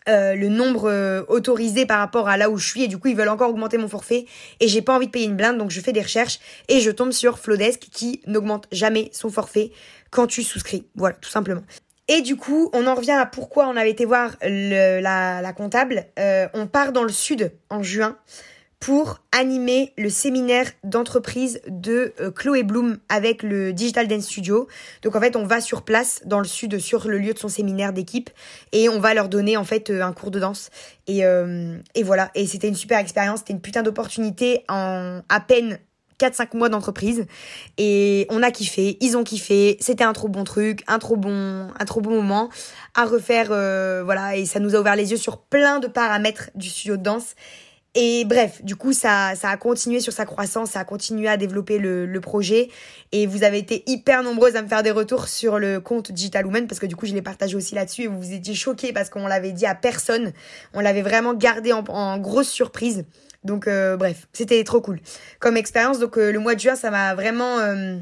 [0.08, 3.08] euh, le nombre euh, autorisé par rapport à là où je suis et du coup
[3.08, 4.26] ils veulent encore augmenter mon forfait
[4.60, 6.38] et j'ai pas envie de payer une blinde donc je fais des recherches
[6.68, 9.72] et je tombe sur Flodesk qui n'augmente jamais son forfait
[10.12, 10.86] quand tu souscris.
[10.94, 11.62] Voilà, tout simplement.
[12.08, 16.06] Et du coup, on en revient à pourquoi on avait été voir la, comptable.
[16.20, 18.16] Euh, on part dans le sud en juin
[18.80, 24.68] pour animer le séminaire d'entreprise de euh, Chloé Bloom avec le Digital Dance Studio.
[25.02, 27.48] Donc en fait, on va sur place dans le sud sur le lieu de son
[27.48, 28.30] séminaire d'équipe
[28.72, 30.70] et on va leur donner en fait euh, un cours de danse.
[31.06, 31.22] Et,
[31.94, 35.78] et voilà, et c'était une super expérience, c'était une putain d'opportunité en à peine
[36.18, 37.26] 4-5 mois d'entreprise
[37.78, 41.68] et on a kiffé, ils ont kiffé, c'était un trop bon truc, un trop bon,
[41.78, 42.48] un trop bon moment
[42.94, 46.50] à refaire, euh, voilà, et ça nous a ouvert les yeux sur plein de paramètres
[46.54, 47.34] du studio de danse.
[47.98, 51.38] Et bref, du coup, ça, ça a continué sur sa croissance, ça a continué à
[51.38, 52.68] développer le, le projet.
[53.10, 56.44] Et vous avez été hyper nombreuses à me faire des retours sur le compte Digital
[56.44, 58.92] Woman parce que du coup, je l'ai partagé aussi là-dessus et vous vous étiez choqués
[58.92, 60.32] parce qu'on l'avait dit à personne.
[60.74, 63.06] On l'avait vraiment gardé en, en grosse surprise.
[63.44, 65.00] Donc euh, bref, c'était trop cool
[65.38, 65.98] comme expérience.
[65.98, 67.60] Donc euh, le mois de juin, ça m'a vraiment...
[67.60, 67.96] Euh,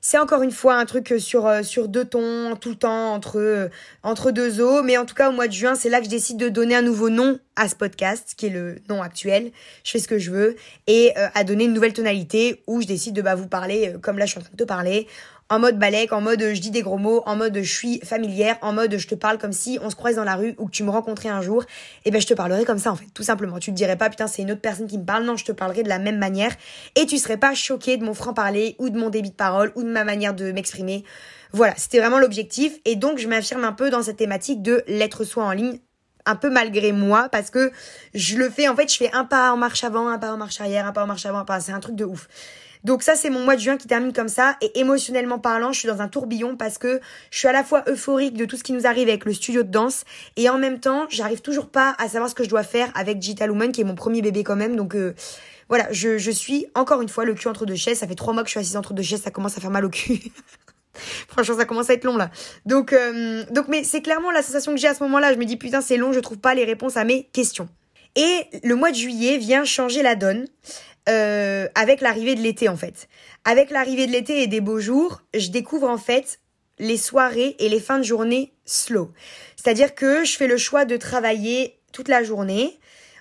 [0.00, 3.70] c'est encore une fois un truc sur, sur deux tons, tout le temps, entre,
[4.02, 4.82] entre deux eaux.
[4.82, 6.74] Mais en tout cas, au mois de juin, c'est là que je décide de donner
[6.74, 9.52] un nouveau nom à ce podcast, qui est le nom actuel.
[9.84, 10.56] Je fais ce que je veux.
[10.86, 14.26] Et à donner une nouvelle tonalité où je décide de bah, vous parler, comme là
[14.26, 15.06] je suis en train de te parler,
[15.50, 18.56] en mode balèque, en mode je dis des gros mots, en mode je suis familière,
[18.62, 20.70] en mode je te parle comme si on se croise dans la rue ou que
[20.70, 21.64] tu me rencontrais un jour,
[22.04, 23.58] et ben je te parlerai comme ça en fait, tout simplement.
[23.58, 25.52] Tu te dirais pas putain c'est une autre personne qui me parle, non je te
[25.52, 26.52] parlerai de la même manière.
[26.94, 29.72] Et tu serais pas choqué de mon franc parler ou de mon débit de parole
[29.74, 31.04] ou de ma manière de m'exprimer.
[31.52, 32.78] Voilà, c'était vraiment l'objectif.
[32.84, 35.80] Et donc je m'affirme un peu dans cette thématique de l'être soi en ligne
[36.26, 37.72] un peu malgré moi parce que
[38.14, 40.36] je le fais en fait je fais un pas en marche avant un pas en
[40.36, 42.28] marche arrière un pas en marche avant c'est un truc de ouf
[42.84, 44.56] donc ça, c'est mon mois de juin qui termine comme ça.
[44.60, 47.84] Et émotionnellement parlant, je suis dans un tourbillon parce que je suis à la fois
[47.88, 50.04] euphorique de tout ce qui nous arrive avec le studio de danse
[50.36, 53.18] et en même temps, j'arrive toujours pas à savoir ce que je dois faire avec
[53.18, 54.76] Digital Woman, qui est mon premier bébé quand même.
[54.76, 55.14] Donc euh,
[55.68, 57.98] voilà, je, je suis encore une fois le cul entre deux chaises.
[57.98, 59.70] Ça fait trois mois que je suis assise entre deux chaises, ça commence à faire
[59.70, 60.20] mal au cul.
[61.28, 62.30] Franchement, ça commence à être long là.
[62.66, 65.32] Donc, euh, donc mais c'est clairement la sensation que j'ai à ce moment-là.
[65.32, 67.68] Je me dis putain, c'est long, je trouve pas les réponses à mes questions.
[68.16, 70.46] Et le mois de juillet vient changer la donne.
[71.10, 73.08] Euh, avec l'arrivée de l'été en fait.
[73.44, 76.38] Avec l'arrivée de l'été et des beaux jours, je découvre en fait
[76.78, 79.10] les soirées et les fins de journée slow.
[79.56, 82.78] C'est-à-dire que je fais le choix de travailler toute la journée,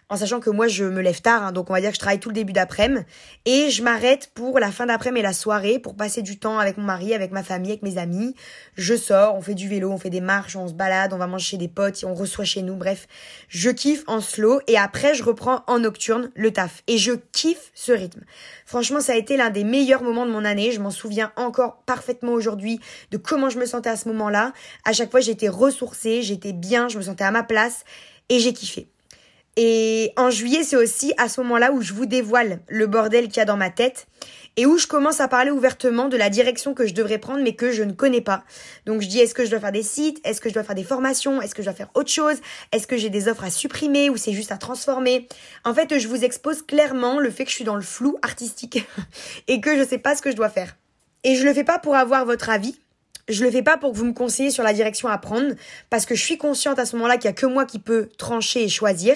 [0.09, 1.99] en sachant que moi je me lève tard, hein, donc on va dire que je
[1.99, 3.05] travaille tout le début d'après-midi,
[3.45, 6.77] et je m'arrête pour la fin d'après-midi et la soirée pour passer du temps avec
[6.77, 8.35] mon mari, avec ma famille, avec mes amis.
[8.75, 11.27] Je sors, on fait du vélo, on fait des marches, on se balade, on va
[11.27, 13.07] manger chez des potes, on reçoit chez nous, bref,
[13.47, 17.71] je kiffe en slow et après je reprends en nocturne le taf et je kiffe
[17.73, 18.21] ce rythme.
[18.65, 21.77] Franchement, ça a été l'un des meilleurs moments de mon année, je m'en souviens encore
[21.85, 22.79] parfaitement aujourd'hui
[23.11, 24.53] de comment je me sentais à ce moment-là.
[24.85, 27.83] À chaque fois, j'étais ressourcée, j'étais bien, je me sentais à ma place
[28.29, 28.87] et j'ai kiffé.
[29.61, 33.37] Et en juillet, c'est aussi à ce moment-là où je vous dévoile le bordel qu'il
[33.37, 34.07] y a dans ma tête
[34.55, 37.55] et où je commence à parler ouvertement de la direction que je devrais prendre mais
[37.55, 38.45] que je ne connais pas.
[38.85, 40.75] Donc je dis est-ce que je dois faire des sites, est-ce que je dois faire
[40.75, 42.37] des formations, est-ce que je dois faire autre chose,
[42.71, 45.27] est-ce que j'ai des offres à supprimer ou c'est juste à transformer?
[45.65, 48.87] En fait, je vous expose clairement le fait que je suis dans le flou artistique
[49.49, 50.77] et que je sais pas ce que je dois faire.
[51.25, 52.79] Et je le fais pas pour avoir votre avis,
[53.29, 55.53] je le fais pas pour que vous me conseillez sur la direction à prendre,
[55.89, 58.09] parce que je suis consciente à ce moment-là qu'il y a que moi qui peux
[58.17, 59.15] trancher et choisir.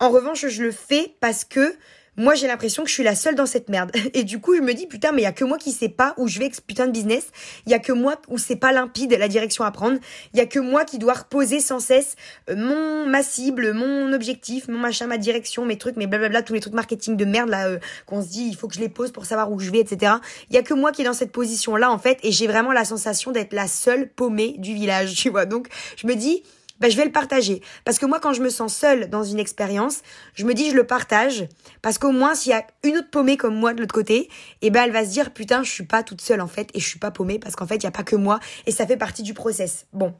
[0.00, 1.74] En revanche, je le fais parce que
[2.16, 3.90] moi j'ai l'impression que je suis la seule dans cette merde.
[4.14, 5.88] Et du coup, je me dis putain, mais il y a que moi qui sais
[5.88, 7.28] pas où je vais avec ce putain de business.
[7.66, 9.98] Il y a que moi où c'est pas limpide la direction à prendre.
[10.34, 12.16] Il y a que moi qui dois reposer sans cesse
[12.50, 16.54] euh, mon ma cible, mon objectif, mon machin, ma direction, mes trucs, mes blablabla, tous
[16.54, 18.88] les trucs marketing de merde là euh, qu'on se dit il faut que je les
[18.88, 20.14] pose pour savoir où je vais, etc.
[20.50, 22.46] Il y a que moi qui est dans cette position là en fait, et j'ai
[22.46, 25.46] vraiment la sensation d'être la seule paumée du village, tu vois.
[25.46, 26.42] Donc je me dis
[26.82, 27.62] ben, je vais le partager.
[27.84, 30.00] Parce que moi, quand je me sens seule dans une expérience,
[30.34, 31.46] je me dis, je le partage.
[31.80, 34.28] Parce qu'au moins, s'il y a une autre paumée comme moi de l'autre côté, et
[34.62, 36.80] eh ben, elle va se dire, putain, je suis pas toute seule, en fait, et
[36.80, 38.84] je suis pas paumée, parce qu'en fait, il y a pas que moi, et ça
[38.84, 39.86] fait partie du process.
[39.92, 40.12] Bon.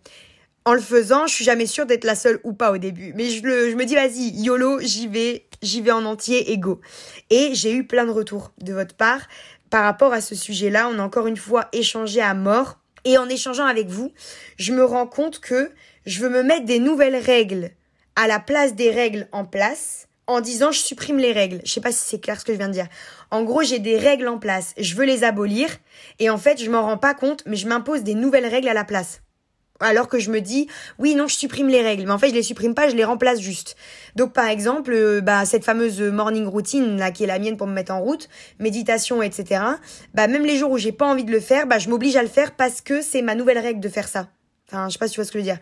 [0.65, 3.13] En le faisant, je suis jamais sûre d'être la seule ou pas au début.
[3.17, 6.81] Mais je, le, me dis, vas-y, YOLO, j'y vais, j'y vais en entier, ego.
[7.31, 9.23] Et j'ai eu plein de retours de votre part
[9.69, 10.89] par rapport à ce sujet-là.
[10.95, 12.79] On a encore une fois échangé à mort.
[13.05, 14.13] Et en échangeant avec vous,
[14.57, 15.73] je me rends compte que
[16.07, 17.71] je veux me mettre des nouvelles règles
[18.17, 21.61] à la place des règles en place en disant je supprime les règles.
[21.65, 22.89] Je sais pas si c'est clair ce que je viens de dire.
[23.31, 25.69] En gros, j'ai des règles en place, je veux les abolir
[26.19, 28.75] et en fait, je m'en rends pas compte mais je m'impose des nouvelles règles à
[28.75, 29.21] la place.
[29.81, 30.69] Alors que je me dis
[31.01, 33.05] oui non je supprime les règles mais en fait je les supprime pas je les
[33.05, 33.75] remplace juste.
[34.15, 37.67] Donc par exemple euh, bah cette fameuse morning routine là qui est la mienne pour
[37.67, 38.29] me mettre en route
[38.61, 39.61] méditation etc.
[40.15, 42.23] Bah même les jours où j'ai pas envie de le faire bah je m'oblige à
[42.23, 44.29] le faire parce que c'est ma nouvelle règle de faire ça.
[44.73, 45.59] Enfin, je sais pas si tu vois ce que je veux dire.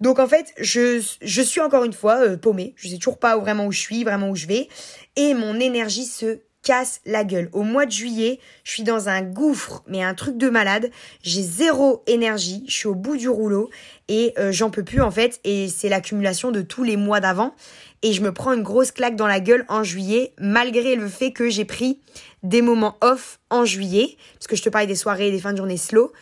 [0.00, 1.00] Donc en fait, je,
[1.42, 2.72] suis encore une fois euh, paumée.
[2.76, 4.68] Je sais toujours pas vraiment où je suis, vraiment où je vais.
[5.16, 7.50] Et mon énergie se casse la gueule.
[7.52, 10.90] Au mois de juillet, je suis dans un gouffre, mais un truc de malade.
[11.22, 13.68] J'ai zéro énergie, je suis au bout du rouleau
[14.08, 15.40] et euh, j'en peux plus en fait.
[15.44, 17.54] Et c'est l'accumulation de tous les mois d'avant.
[18.02, 21.32] Et je me prends une grosse claque dans la gueule en juillet, malgré le fait
[21.32, 22.00] que j'ai pris
[22.42, 25.52] des moments off en juillet, parce que je te parlais des soirées et des fins
[25.52, 26.12] de journée slow.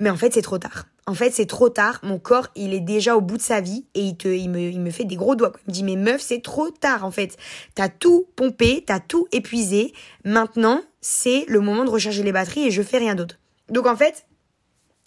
[0.00, 0.86] Mais en fait, c'est trop tard.
[1.08, 2.00] En fait, c'est trop tard.
[2.02, 5.06] Mon corps, il est déjà au bout de sa vie et il, me, me fait
[5.06, 5.54] des gros doigts.
[5.66, 7.38] Il me dit, mais meuf, c'est trop tard, en fait.
[7.74, 9.94] T'as tout pompé, t'as tout épuisé.
[10.26, 13.38] Maintenant, c'est le moment de recharger les batteries et je fais rien d'autre.
[13.70, 14.26] Donc, en fait,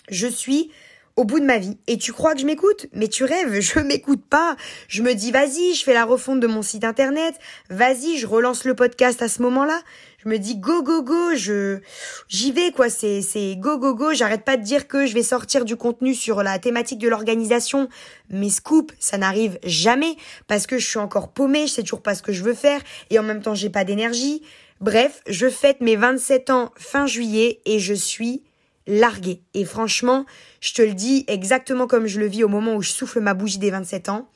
[0.10, 0.72] je suis
[1.16, 1.78] au bout de ma vie.
[1.88, 2.88] Et tu crois que je m'écoute?
[2.94, 4.56] Mais tu rêves, je m'écoute pas.
[4.88, 7.36] Je me dis, vas-y, je fais la refonte de mon site internet.
[7.70, 9.82] Vas-y, je relance le podcast à ce moment-là
[10.24, 11.80] je me dis go go go, je
[12.28, 15.24] j'y vais quoi, c'est c'est go go go, j'arrête pas de dire que je vais
[15.24, 17.90] sortir du contenu sur la thématique de l'organisation,
[18.30, 20.16] mes scoops, ça n'arrive jamais
[20.48, 22.82] parce que je suis encore paumée, je sais toujours pas ce que je veux faire
[23.10, 24.44] et en même temps j'ai pas d'énergie.
[24.80, 28.44] Bref, je fête mes 27 ans fin juillet et je suis
[28.92, 29.42] larguée.
[29.54, 30.26] Et franchement,
[30.60, 33.34] je te le dis exactement comme je le vis au moment où je souffle ma
[33.34, 34.30] bougie des 27 ans.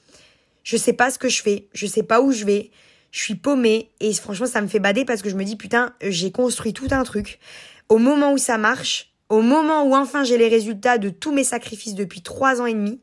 [0.64, 2.72] Je sais pas ce que je fais, je sais pas où je vais,
[3.12, 5.94] je suis paumée et franchement ça me fait bader parce que je me dis putain
[6.02, 7.40] j'ai construit tout un truc.
[7.90, 11.44] Au moment où ça marche, au moment où enfin j'ai les résultats de tous mes
[11.44, 13.00] sacrifices depuis trois ans et demi,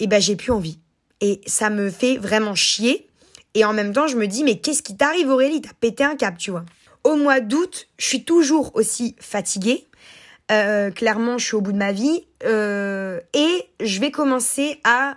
[0.00, 0.80] eh ben j'ai plus envie.
[1.20, 3.08] Et ça me fait vraiment chier.
[3.54, 5.60] Et en même temps je me dis mais qu'est-ce qui t'arrive Aurélie?
[5.60, 6.64] T'as pété un cap tu vois.
[7.04, 9.86] Au mois d'août je suis toujours aussi fatiguée.
[10.52, 12.26] Euh, clairement je suis au bout de ma vie.
[12.44, 15.16] Euh, et je vais commencer à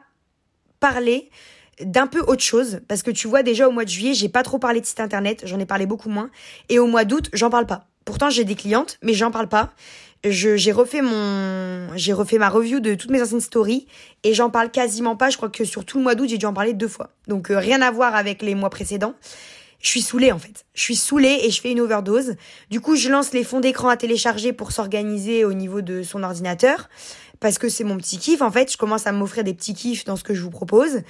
[0.79, 1.29] parler
[1.81, 2.81] d'un peu autre chose.
[2.87, 4.99] Parce que tu vois déjà au mois de juillet j'ai pas trop parlé de site
[4.99, 5.43] internet.
[5.45, 6.29] J'en ai parlé beaucoup moins.
[6.69, 7.87] Et au mois d'août j'en parle pas.
[8.05, 9.73] Pourtant j'ai des clientes mais j'en parle pas.
[10.25, 13.87] J'ai refait mon j'ai refait ma review de toutes mes anciennes stories.
[14.23, 15.29] Et j'en parle quasiment pas.
[15.29, 17.11] Je crois que sur tout le mois d'août j'ai dû en parler deux fois.
[17.27, 19.13] Donc euh, rien à voir avec les mois précédents
[19.81, 20.65] je suis saoulée en fait.
[20.73, 22.35] Je suis saoulée et je fais une overdose.
[22.69, 26.23] Du coup, je lance les fonds d'écran à télécharger pour s'organiser au niveau de son
[26.23, 26.89] ordinateur
[27.39, 28.41] parce que c'est mon petit kiff.
[28.41, 31.01] En fait, je commence à m'offrir des petits kiffs dans ce que je vous propose.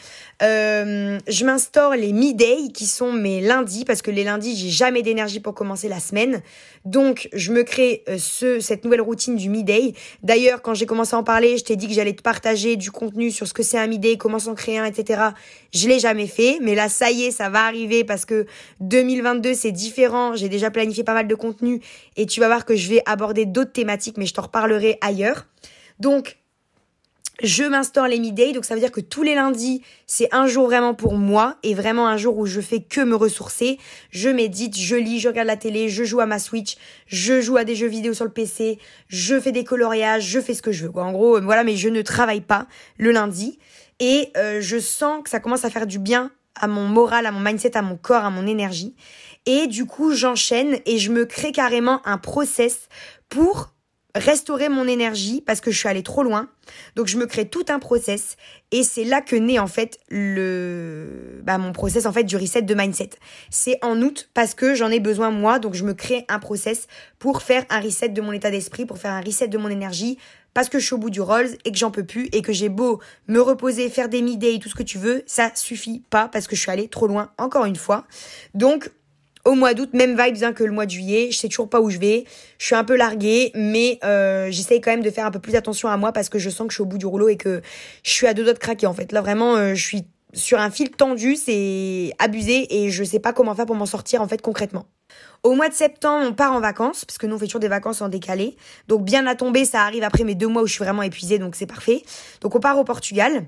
[0.44, 5.02] Euh, je m'instaure les mi-day qui sont mes lundis parce que les lundis, j'ai jamais
[5.02, 6.42] d'énergie pour commencer la semaine.
[6.86, 9.94] Donc, je me crée euh, ce, cette nouvelle routine du mi-day.
[10.24, 12.92] D'ailleurs, quand j'ai commencé à en parler, je t'ai dit que j'allais te partager du
[12.92, 15.22] contenu sur ce que c'est un mi-day, comment s'en créer un, etc.
[15.74, 18.46] Je l'ai jamais fait, mais là, ça y est, ça va arriver parce que
[18.82, 20.36] 2022, c'est différent.
[20.36, 21.82] J'ai déjà planifié pas mal de contenu
[22.18, 25.48] et tu vas voir que je vais aborder d'autres thématiques, mais je t'en reparlerai ailleurs.
[26.00, 26.40] Donc,
[27.42, 30.66] je m'instaure les middays, donc ça veut dire que tous les lundis, c'est un jour
[30.66, 33.80] vraiment pour moi et vraiment un jour où je fais que me ressourcer.
[34.10, 36.76] Je médite, je lis, je regarde la télé, je joue à ma Switch,
[37.08, 40.54] je joue à des jeux vidéo sur le PC, je fais des coloriages, je fais
[40.54, 40.98] ce que je veux.
[40.98, 43.58] En gros, euh, voilà, mais je ne travaille pas le lundi
[44.00, 47.32] et euh, je sens que ça commence à faire du bien à mon moral, à
[47.32, 48.96] mon mindset, à mon corps, à mon énergie.
[49.46, 52.90] Et du coup, j'enchaîne et je me crée carrément un process
[53.30, 53.74] pour
[54.20, 56.50] restaurer mon énergie parce que je suis allée trop loin.
[56.96, 58.38] Donc je me crée tout un process
[58.72, 62.62] et c'est là que naît en fait le bah mon process en fait du reset
[62.62, 63.12] de mindset.
[63.50, 66.88] C'est en août parce que j'en ai besoin moi donc je me crée un process
[67.18, 70.20] pour faire un reset de mon état d'esprit, pour faire un reset de mon énergie
[70.54, 72.54] parce que je suis au bout du Rolls et que j'en peux plus et que
[72.54, 76.28] j'ai beau me reposer, faire des mid tout ce que tu veux, ça suffit pas
[76.28, 78.06] parce que je suis allée trop loin encore une fois.
[78.54, 78.92] Donc
[79.46, 81.30] au mois d'août, même vibes hein, que le mois de juillet.
[81.32, 82.26] Je sais toujours pas où je vais.
[82.58, 85.56] Je suis un peu larguée, mais euh, j'essaye quand même de faire un peu plus
[85.56, 87.38] attention à moi parce que je sens que je suis au bout du rouleau et
[87.38, 87.62] que
[88.04, 89.12] je suis à deux doigts de craquer en fait.
[89.12, 93.34] Là vraiment, euh, je suis sur un fil tendu, c'est abusé et je sais pas
[93.34, 94.86] comment faire pour m'en sortir en fait concrètement.
[95.44, 97.70] Au mois de septembre, on part en vacances, parce que nous on fait toujours des
[97.70, 98.58] vacances en décalé.
[98.88, 101.40] Donc bien à tomber, ça arrive après mes deux mois où je suis vraiment épuisée,
[101.40, 102.04] donc c'est parfait.
[102.42, 103.48] Donc on part au Portugal.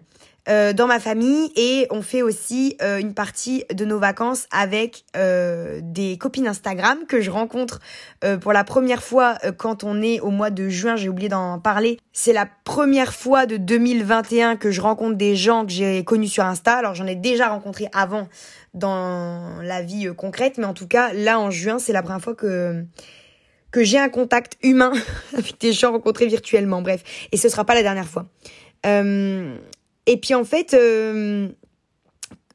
[0.50, 5.04] Euh, dans ma famille et on fait aussi euh, une partie de nos vacances avec
[5.16, 7.80] euh, des copines Instagram que je rencontre
[8.42, 12.00] pour la première fois quand on est au mois de juin, j'ai oublié d'en parler.
[12.14, 16.44] C'est la première fois de 2021 que je rencontre des gens que j'ai connus sur
[16.44, 16.74] Insta.
[16.74, 18.28] Alors j'en ai déjà rencontré avant
[18.74, 22.36] dans la vie concrète, mais en tout cas là en juin, c'est la première fois
[22.36, 22.86] que
[23.72, 24.92] que j'ai un contact humain
[25.38, 26.82] avec des gens rencontrés virtuellement.
[26.82, 28.28] Bref, et ce sera pas la dernière fois.
[28.86, 29.58] Euh,
[30.06, 31.50] et puis en fait, euh,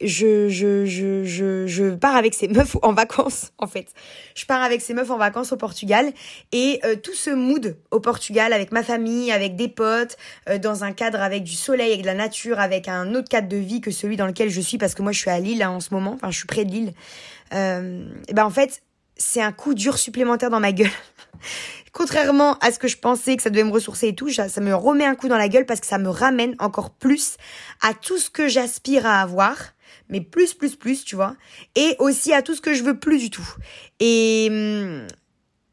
[0.01, 3.87] je, je, je, je, je pars avec ces meufs en vacances, en fait.
[4.35, 6.11] Je pars avec ces meufs en vacances au Portugal.
[6.51, 10.17] Et euh, tout ce mood au Portugal, avec ma famille, avec des potes,
[10.49, 13.47] euh, dans un cadre avec du soleil, avec de la nature, avec un autre cadre
[13.47, 15.63] de vie que celui dans lequel je suis, parce que moi je suis à Lille
[15.65, 16.93] en ce moment, enfin je suis près de Lille.
[17.51, 18.81] et ben en fait,
[19.15, 20.91] c'est un coup dur supplémentaire dans ma gueule.
[21.97, 24.75] Contrairement à ce que je pensais que ça devait me ressourcer et tout, ça, me
[24.75, 27.37] remet un coup dans la gueule parce que ça me ramène encore plus
[27.81, 29.57] à tout ce que j'aspire à avoir,
[30.07, 31.35] mais plus, plus, plus, tu vois,
[31.73, 33.49] et aussi à tout ce que je veux plus du tout.
[33.99, 35.07] Et, hum,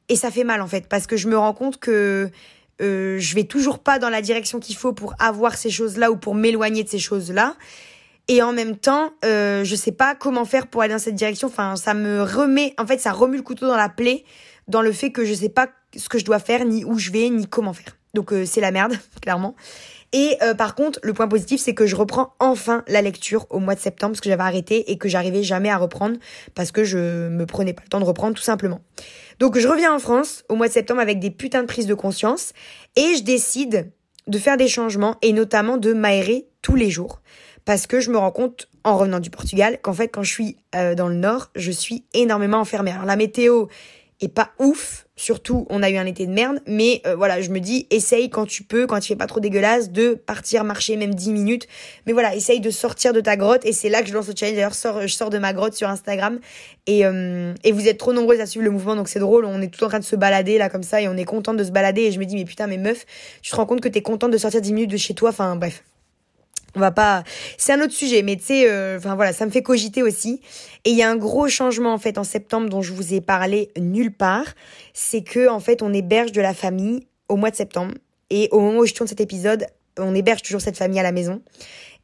[0.09, 2.31] et ça fait mal en fait, parce que je me rends compte que
[2.81, 6.17] euh, je vais toujours pas dans la direction qu'il faut pour avoir ces choses-là ou
[6.17, 7.55] pour m'éloigner de ces choses-là.
[8.29, 11.49] Et en même temps, euh, je sais pas comment faire pour aller dans cette direction.
[11.49, 14.25] Enfin, ça me remet, en fait, ça remue le couteau dans la plaie,
[14.69, 17.11] dans le fait que je sais pas ce que je dois faire, ni où je
[17.11, 17.97] vais, ni comment faire.
[18.15, 19.55] Donc euh, c'est la merde, clairement.
[20.13, 23.59] Et euh, par contre, le point positif, c'est que je reprends enfin la lecture au
[23.59, 26.17] mois de septembre, parce que j'avais arrêté et que j'arrivais jamais à reprendre,
[26.55, 28.81] parce que je me prenais pas le temps de reprendre, tout simplement.
[29.41, 31.95] Donc je reviens en France au mois de septembre avec des putains de prises de
[31.95, 32.53] conscience,
[32.95, 33.91] et je décide
[34.29, 37.21] de faire des changements, et notamment de m'aérer tous les jours
[37.65, 40.57] parce que je me rends compte en revenant du Portugal qu'en fait quand je suis
[40.75, 42.91] euh, dans le nord, je suis énormément enfermée.
[42.91, 43.67] Alors la météo
[44.21, 47.51] est pas ouf, surtout on a eu un été de merde, mais euh, voilà, je
[47.51, 50.97] me dis essaye quand tu peux, quand il fait pas trop dégueulasse, de partir marcher
[50.97, 51.69] même 10 minutes.
[52.07, 53.65] Mais voilà, essaye de sortir de ta grotte.
[53.65, 54.57] Et c'est là que je lance le challenge.
[54.57, 56.39] D'ailleurs, je sors de ma grotte sur Instagram.
[56.87, 59.63] Et, euh, et vous êtes trop nombreuses à suivre le mouvement donc c'est drôle, on
[59.63, 61.65] est tout en train de se balader là comme ça et on est content de
[61.65, 62.03] se balader.
[62.03, 63.07] Et je me dis mais putain mais meuf,
[63.43, 65.57] tu te rends compte que t'es contente de sortir 10 minutes de chez toi, enfin
[65.57, 65.83] bref
[66.75, 67.25] on va pas
[67.59, 70.41] c'est un autre sujet mais tu sais euh, enfin voilà ça me fait cogiter aussi
[70.85, 73.21] et il y a un gros changement en fait en septembre dont je vous ai
[73.21, 74.47] parlé nulle part
[74.93, 77.95] c'est que en fait on héberge de la famille au mois de septembre
[78.31, 79.67] et au moment où je tourne cet épisode
[79.99, 81.41] on héberge toujours cette famille à la maison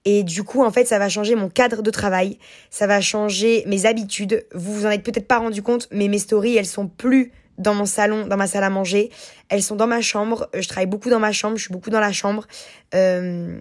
[0.04, 2.38] et du coup, en fait, ça va changer mon cadre de travail,
[2.70, 4.46] ça va changer mes habitudes.
[4.54, 7.74] Vous vous en êtes peut-être pas rendu compte, mais mes stories, elles sont plus dans
[7.74, 9.10] mon salon, dans ma salle à manger.
[9.50, 10.48] Elles sont dans ma chambre.
[10.54, 11.56] Je travaille beaucoup dans ma chambre.
[11.56, 12.46] Je suis beaucoup dans la chambre.
[12.94, 13.60] Euh,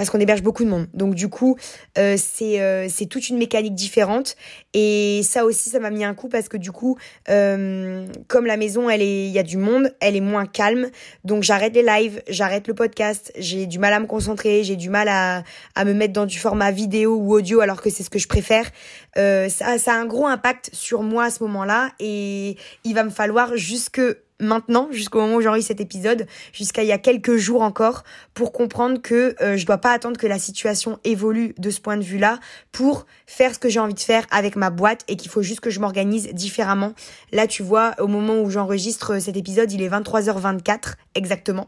[0.00, 0.86] parce qu'on héberge beaucoup de monde.
[0.94, 1.58] Donc du coup,
[1.98, 4.34] euh, c'est euh, c'est toute une mécanique différente
[4.72, 6.96] et ça aussi ça m'a mis un coup parce que du coup
[7.28, 10.88] euh, comme la maison elle est il y a du monde, elle est moins calme.
[11.24, 14.88] Donc j'arrête les lives, j'arrête le podcast, j'ai du mal à me concentrer, j'ai du
[14.88, 15.42] mal à
[15.74, 18.26] à me mettre dans du format vidéo ou audio alors que c'est ce que je
[18.26, 18.70] préfère.
[19.16, 23.10] ça ça a un gros impact sur moi à ce moment-là et il va me
[23.10, 24.00] falloir jusque
[24.40, 28.52] maintenant, jusqu'au moment où j'enregistre cet épisode, jusqu'à il y a quelques jours encore, pour
[28.52, 32.02] comprendre que euh, je dois pas attendre que la situation évolue de ce point de
[32.02, 32.38] vue-là
[32.72, 35.60] pour faire ce que j'ai envie de faire avec ma boîte et qu'il faut juste
[35.60, 36.94] que je m'organise différemment.
[37.32, 41.66] Là, tu vois, au moment où j'enregistre cet épisode, il est 23h24 exactement,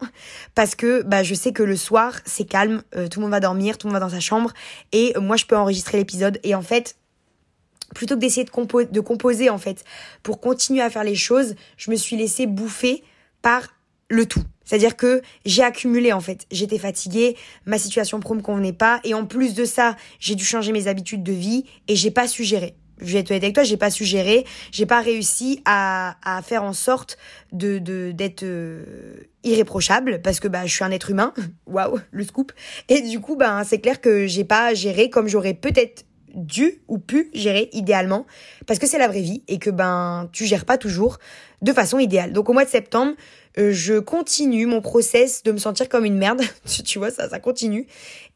[0.54, 3.40] parce que bah je sais que le soir c'est calme, euh, tout le monde va
[3.40, 4.52] dormir, tout le monde va dans sa chambre
[4.92, 6.96] et moi je peux enregistrer l'épisode et en fait
[7.94, 9.84] plutôt que d'essayer de, composer en fait
[10.22, 13.02] pour continuer à faire les choses, je me suis laissée bouffer
[13.42, 13.68] par
[14.08, 14.44] le tout.
[14.64, 16.46] C'est-à-dire que j'ai accumulé en fait.
[16.50, 17.36] J'étais fatiguée,
[17.66, 20.86] ma situation pro me convenait pas, et en plus de ça, j'ai dû changer mes
[20.86, 22.76] habitudes de vie et j'ai pas su gérer.
[23.00, 26.62] Je vais être avec toi, j'ai pas su gérer, j'ai pas réussi à, à faire
[26.62, 27.18] en sorte
[27.50, 27.78] de
[28.12, 28.84] d'être euh,
[29.42, 31.34] irréprochable parce que bah je suis un être humain,
[31.66, 32.52] waouh le scoop.
[32.88, 36.98] Et du coup bah c'est clair que j'ai pas géré comme j'aurais peut-être dû ou
[36.98, 38.26] pu gérer idéalement
[38.66, 41.18] parce que c'est la vraie vie et que ben tu gères pas toujours
[41.62, 42.32] de façon idéale.
[42.32, 43.12] Donc au mois de septembre,
[43.58, 46.42] euh, je continue mon process de me sentir comme une merde,
[46.84, 47.86] tu vois ça ça continue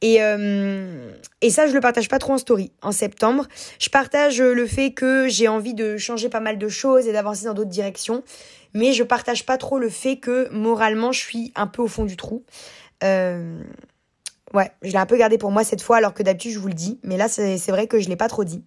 [0.03, 2.73] et euh, et ça je le partage pas trop en story.
[2.83, 3.47] En septembre,
[3.79, 7.47] je partage le fait que j'ai envie de changer pas mal de choses et d'avancer
[7.47, 8.23] dans d'autres directions,
[8.75, 12.05] mais je partage pas trop le fait que moralement je suis un peu au fond
[12.05, 12.45] du trou.
[13.05, 13.63] Euh,
[14.55, 16.69] Ouais, je l'ai un peu gardé pour moi cette fois, alors que d'habitude je vous
[16.69, 17.01] le dis.
[17.03, 18.65] Mais là, c'est vrai que je l'ai pas trop dit.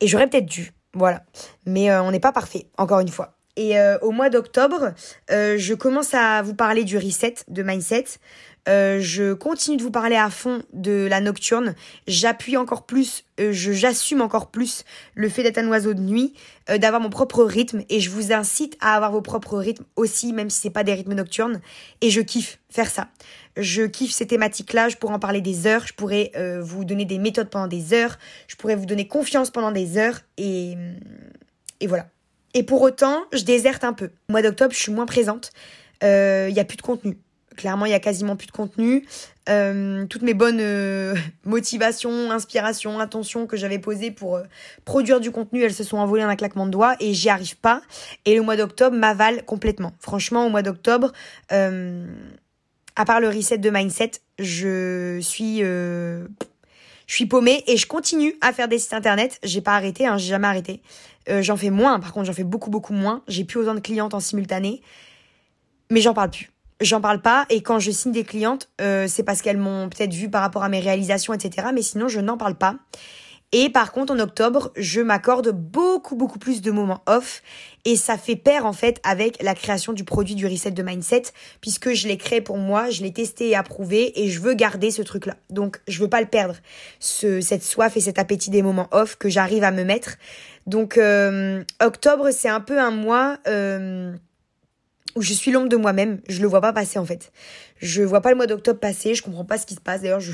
[0.00, 1.22] Et j'aurais peut-être dû, voilà.
[1.64, 3.36] Mais euh, on n'est pas parfait, encore une fois.
[3.56, 4.94] Et euh, au mois d'octobre,
[5.30, 8.04] euh, je commence à vous parler du reset de mindset.
[8.68, 11.74] Euh, je continue de vous parler à fond de la nocturne.
[12.06, 14.84] J'appuie encore plus, euh, j'assume encore plus
[15.14, 16.34] le fait d'être un oiseau de nuit,
[16.70, 20.32] euh, d'avoir mon propre rythme et je vous incite à avoir vos propres rythmes aussi,
[20.32, 21.60] même si c'est pas des rythmes nocturnes.
[22.02, 23.08] Et je kiffe faire ça.
[23.56, 24.88] Je kiffe ces thématiques-là.
[24.88, 25.84] Je pourrais en parler des heures.
[25.86, 26.30] Je pourrais
[26.62, 28.16] vous donner des méthodes pendant des heures.
[28.46, 30.74] Je pourrais vous donner confiance pendant des heures et
[31.80, 32.06] et voilà.
[32.54, 34.10] Et pour autant, je déserte un peu.
[34.30, 35.50] Mois d'octobre, je suis moins présente.
[36.00, 37.18] Il y a plus de contenu.
[37.56, 39.06] Clairement, il y a quasiment plus de contenu.
[39.48, 44.42] Euh, toutes mes bonnes euh, motivations, inspirations, intentions que j'avais posées pour euh,
[44.84, 47.56] produire du contenu, elles se sont envolées en un claquement de doigts et j'y arrive
[47.56, 47.82] pas.
[48.24, 49.92] Et le mois d'octobre m'avale complètement.
[49.98, 51.12] Franchement, au mois d'octobre,
[51.50, 58.52] à part le reset de mindset, je suis je suis paumée et je continue à
[58.52, 59.38] faire des sites internet.
[59.42, 60.82] J'ai pas arrêté, hein, j'ai jamais arrêté.
[61.28, 63.22] j'en fais moins, par contre, j'en fais beaucoup beaucoup moins.
[63.28, 64.82] J'ai plus autant de clientes en simultané,
[65.90, 69.22] mais j'en parle plus j'en parle pas et quand je signe des clientes, euh, c'est
[69.22, 71.68] parce qu'elles m'ont peut-être vu par rapport à mes réalisations, etc.
[71.72, 72.76] Mais sinon, je n'en parle pas.
[73.54, 77.42] Et par contre, en octobre, je m'accorde beaucoup, beaucoup plus de moments off.
[77.84, 81.24] Et ça fait pair, en fait, avec la création du produit du reset de mindset,
[81.60, 84.90] puisque je l'ai créé pour moi, je l'ai testé et approuvé, et je veux garder
[84.90, 85.36] ce truc-là.
[85.50, 86.54] Donc, je veux pas le perdre,
[86.98, 90.16] ce, cette soif et cet appétit des moments off que j'arrive à me mettre.
[90.66, 93.36] Donc, euh, octobre, c'est un peu un mois...
[93.46, 94.14] Euh,
[95.16, 97.32] où je suis l'ombre de moi-même, je le vois pas passer en fait.
[97.80, 100.02] Je vois pas le mois d'octobre passer, je comprends pas ce qui se passe.
[100.02, 100.32] D'ailleurs, je,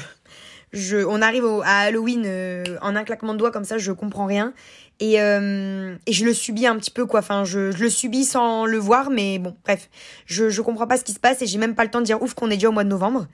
[0.73, 4.27] je, on arrive à Halloween euh, en un claquement de doigts comme ça, je comprends
[4.27, 4.53] rien.
[5.01, 7.21] Et, euh, et je le subis un petit peu quoi.
[7.21, 9.89] Enfin, je, le subis sans le voir, mais bon, bref,
[10.27, 12.07] je je comprends pas ce qui se passe et j'ai même pas le temps de
[12.07, 13.27] dire ouf qu'on est déjà au mois de novembre.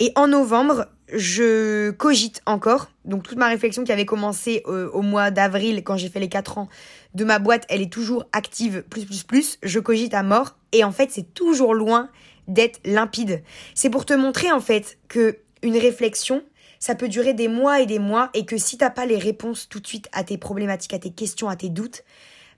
[0.00, 2.90] Et en novembre, je cogite encore.
[3.04, 6.28] Donc toute ma réflexion qui avait commencé euh, au mois d'avril quand j'ai fait les
[6.28, 6.68] 4 ans
[7.14, 9.58] de ma boîte, elle est toujours active plus plus plus.
[9.62, 12.10] Je cogite à mort et en fait, c'est toujours loin
[12.48, 13.42] d'être limpide.
[13.74, 16.42] C'est pour te montrer en fait que une réflexion
[16.84, 19.70] ça peut durer des mois et des mois et que si t'as pas les réponses
[19.70, 22.04] tout de suite à tes problématiques, à tes questions, à tes doutes,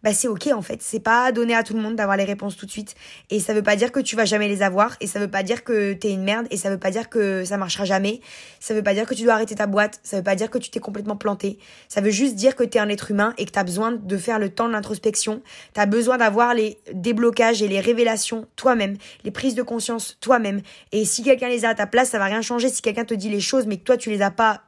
[0.07, 0.82] bah c'est ok en fait.
[0.82, 2.94] C'est pas donné à tout le monde d'avoir les réponses tout de suite.
[3.28, 4.96] Et ça veut pas dire que tu vas jamais les avoir.
[5.00, 6.46] Et ça veut pas dire que t'es une merde.
[6.52, 8.20] Et ça veut pas dire que ça marchera jamais.
[8.61, 9.98] Ça veut pas dire que tu dois arrêter ta boîte.
[10.04, 11.59] Ça veut pas dire que tu t'es complètement planté.
[11.88, 14.38] Ça veut juste dire que t'es un être humain et que t'as besoin de faire
[14.38, 15.42] le temps de l'introspection.
[15.74, 18.98] T'as besoin d'avoir les déblocages et les révélations toi-même.
[19.24, 20.61] Les prises de conscience toi-même.
[20.92, 22.68] Et si quelqu'un les a à ta place, ça va rien changer.
[22.68, 24.62] Si quelqu'un te dit les choses mais que toi tu les as pas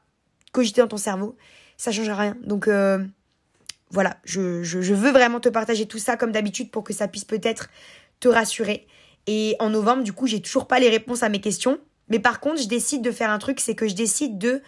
[0.51, 1.37] cogitées dans ton cerveau,
[1.77, 2.37] ça changera rien.
[2.43, 2.99] Donc, euh,
[3.91, 7.25] voilà, je, je, veux vraiment te partager tout ça comme d'habitude pour que ça puisse
[7.25, 7.69] peut-être
[8.21, 8.87] te rassurer.
[9.27, 11.79] Et en novembre, du coup, j'ai toujours pas les réponses à mes questions.
[12.09, 14.63] Mais par contre, je décide de faire un truc, c'est que je décide de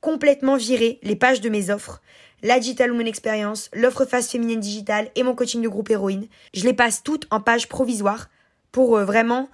[0.00, 2.00] complètement virer les pages de mes offres.
[2.42, 6.26] La Digital Woman Experience, l'offre face féminine digitale et mon coaching de groupe héroïne.
[6.54, 8.28] Je les passe toutes en page provisoire
[8.72, 9.48] pour euh, vraiment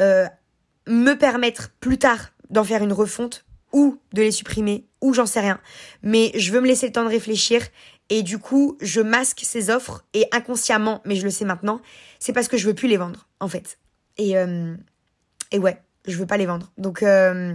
[0.00, 0.26] euh,
[0.86, 5.40] me permettre plus tard d'en faire une refonte ou de les supprimer ou j'en sais
[5.40, 5.60] rien.
[6.02, 7.60] Mais je veux me laisser le temps de réfléchir
[8.10, 11.80] et du coup, je masque ces offres et inconsciemment, mais je le sais maintenant,
[12.18, 13.78] c'est parce que je veux plus les vendre, en fait.
[14.18, 14.74] Et, euh,
[15.50, 16.70] et ouais, je veux pas les vendre.
[16.76, 17.54] Donc, euh,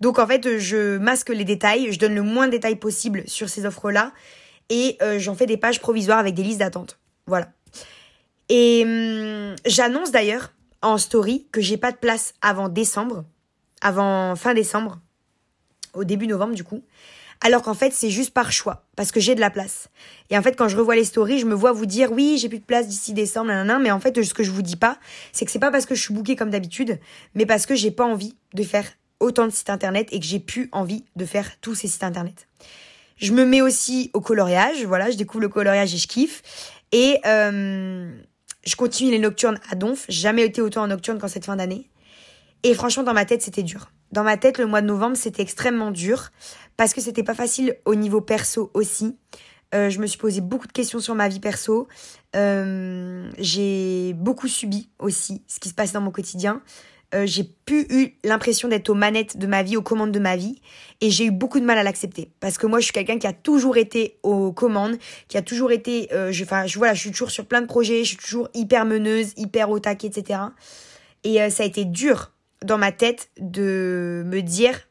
[0.00, 3.48] donc en fait, je masque les détails, je donne le moins de détails possible sur
[3.48, 4.12] ces offres-là
[4.70, 6.98] et euh, j'en fais des pages provisoires avec des listes d'attente.
[7.26, 7.52] Voilà.
[8.48, 13.24] Et hum, j'annonce d'ailleurs en story que j'ai pas de place avant décembre,
[13.82, 14.98] avant fin décembre,
[15.92, 16.82] au début novembre du coup
[17.40, 19.88] alors qu'en fait c'est juste par choix parce que j'ai de la place.
[20.30, 22.48] Et en fait quand je revois les stories, je me vois vous dire oui j'ai
[22.48, 24.98] plus de place d'ici décembre, nanana, mais en fait ce que je vous dis pas,
[25.32, 26.98] c'est que c'est pas parce que je suis bookée comme d'habitude,
[27.34, 28.86] mais parce que j'ai pas envie de faire
[29.20, 32.48] autant de sites internet et que j'ai plus envie de faire tous ces sites internet.
[33.16, 36.42] Je me mets aussi au coloriage, voilà, je découvre le coloriage et je kiffe.
[36.92, 38.10] Et euh,
[38.64, 40.06] je continue les nocturnes à Donf.
[40.08, 41.90] Jamais été autant en nocturne qu'en cette fin d'année.
[42.62, 43.90] Et franchement, dans ma tête, c'était dur.
[44.12, 46.30] Dans ma tête, le mois de novembre, c'était extrêmement dur
[46.76, 49.16] parce que c'était pas facile au niveau perso aussi.
[49.74, 51.86] Euh, je me suis posé beaucoup de questions sur ma vie perso.
[52.34, 56.60] Euh, j'ai beaucoup subi aussi ce qui se passe dans mon quotidien.
[57.14, 60.36] Euh, j'ai pu eu l'impression d'être aux manettes de ma vie, aux commandes de ma
[60.36, 60.60] vie,
[61.00, 63.26] et j'ai eu beaucoup de mal à l'accepter parce que moi je suis quelqu'un qui
[63.26, 64.96] a toujours été aux commandes,
[65.26, 68.04] qui a toujours été, je, enfin je voilà, je suis toujours sur plein de projets,
[68.04, 70.38] je suis toujours hyper meneuse, hyper au taquet, etc.
[71.24, 72.30] Et ça a été dur
[72.64, 74.88] dans ma tête de me dire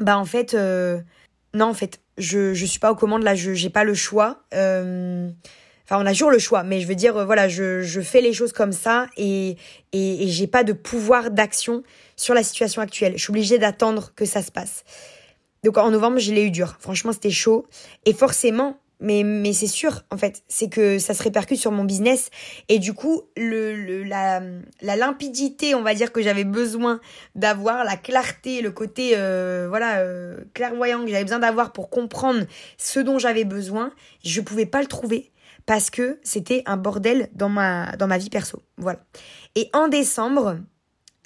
[0.00, 1.00] bah en fait euh,
[1.54, 4.42] non en fait je je suis pas aux commandes là je j'ai pas le choix
[4.54, 5.30] euh,
[5.84, 8.32] enfin on a toujours le choix mais je veux dire voilà je je fais les
[8.32, 9.56] choses comme ça et
[9.92, 11.82] et, et j'ai pas de pouvoir d'action
[12.22, 13.14] sur la situation actuelle.
[13.16, 14.84] Je suis obligée d'attendre que ça se passe.
[15.64, 16.76] Donc en novembre je l'ai eu dur.
[16.80, 17.66] Franchement c'était chaud.
[18.04, 21.84] Et forcément mais, mais c'est sûr, en fait, c'est que ça se répercute sur mon
[21.84, 22.30] business.
[22.68, 24.40] Et du coup, le, la,
[24.80, 27.00] limpidité, on va dire, que j'avais besoin
[27.34, 32.44] d'avoir, la clarté, le côté, euh, voilà, euh, clairvoyant que j'avais besoin d'avoir pour comprendre
[32.78, 33.92] ce dont j'avais besoin,
[34.24, 35.32] je pouvais pas le trouver
[35.66, 38.62] parce que c'était un bordel dans ma, dans ma vie perso.
[38.78, 39.00] Voilà.
[39.54, 40.58] Et en décembre,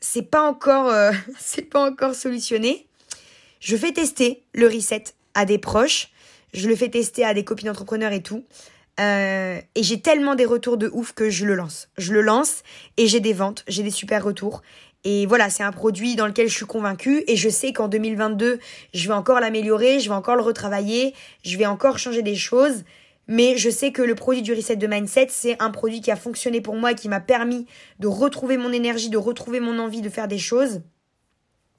[0.00, 2.88] c'est pas encore, euh, c'est pas encore solutionné.
[3.60, 5.04] Je fais tester le reset
[5.34, 6.10] à des proches
[6.52, 8.44] je le fais tester à des copines entrepreneurs et tout.
[8.98, 11.88] Euh, et j'ai tellement des retours de ouf que je le lance.
[11.98, 12.62] Je le lance
[12.96, 14.62] et j'ai des ventes, j'ai des super retours.
[15.04, 18.58] Et voilà, c'est un produit dans lequel je suis convaincue et je sais qu'en 2022,
[18.94, 22.84] je vais encore l'améliorer, je vais encore le retravailler, je vais encore changer des choses.
[23.28, 26.16] Mais je sais que le produit du reset de mindset, c'est un produit qui a
[26.16, 27.66] fonctionné pour moi, qui m'a permis
[27.98, 30.82] de retrouver mon énergie, de retrouver mon envie de faire des choses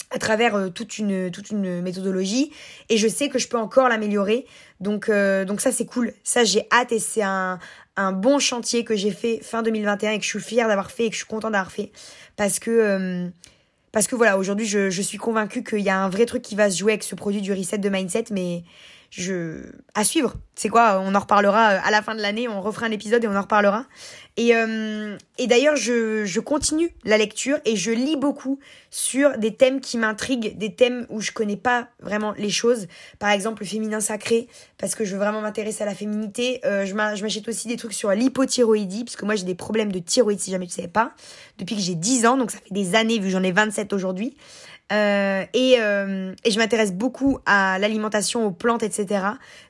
[0.10, 2.51] à travers euh, toute une toute une méthodologie.
[2.89, 4.45] Et je sais que je peux encore l'améliorer.
[4.80, 6.14] Donc euh, donc ça c'est cool.
[6.24, 7.60] Ça j'ai hâte et c'est un
[7.95, 11.05] un bon chantier que j'ai fait fin 2021 et que je suis fière d'avoir fait
[11.05, 11.91] et que je suis contente d'avoir fait.
[12.36, 13.28] Parce que euh,
[13.91, 16.55] parce que voilà aujourd'hui je, je suis convaincue qu'il y a un vrai truc qui
[16.55, 18.64] va se jouer avec ce produit du reset de mindset mais
[19.10, 19.62] je
[19.95, 20.36] à suivre.
[20.55, 22.47] C'est quoi On en reparlera euh, à la fin de l'année.
[22.47, 23.86] On refera un épisode et on en reparlera.
[24.38, 28.60] Et, euh, et d'ailleurs, je, je continue la lecture et je lis beaucoup
[28.91, 32.88] sur des thèmes qui m'intriguent, des thèmes où je connais pas vraiment les choses.
[33.20, 34.47] Par exemple, le féminin sacré,
[34.78, 36.62] parce que je veux vraiment m'intéresser à la féminité.
[36.66, 39.99] Euh, je m'achète aussi des trucs sur l'hypothyroïdie, parce que moi j'ai des problèmes de
[39.99, 41.14] thyroïde, si jamais tu savais pas,
[41.58, 43.93] depuis que j'ai 10 ans, donc ça fait des années, vu que j'en ai 27
[43.93, 44.36] aujourd'hui.
[44.94, 49.26] Euh, et, euh, et, je m'intéresse beaucoup à l'alimentation, aux plantes, etc.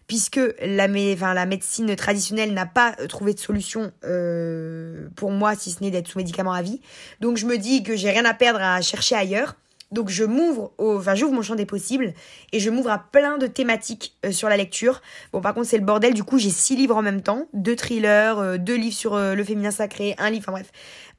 [0.05, 5.83] Puisque la, médecine traditionnelle n'a pas euh, trouvé de solution euh, pour moi, si ce
[5.83, 6.81] n'est d'être sous médicaments à vie.
[7.19, 9.55] Donc je me dis que j'ai rien à perdre à chercher ailleurs.
[9.91, 12.13] Donc je m'ouvre, enfin j'ouvre mon champ des possibles
[12.51, 15.01] et je m'ouvre à plein de thématiques euh, sur la lecture.
[15.31, 17.75] Bon par contre c'est le bordel, du coup j'ai six livres en même temps, deux
[17.75, 20.71] thrillers, deux livres sur le féminin sacré, un livre, enfin bref,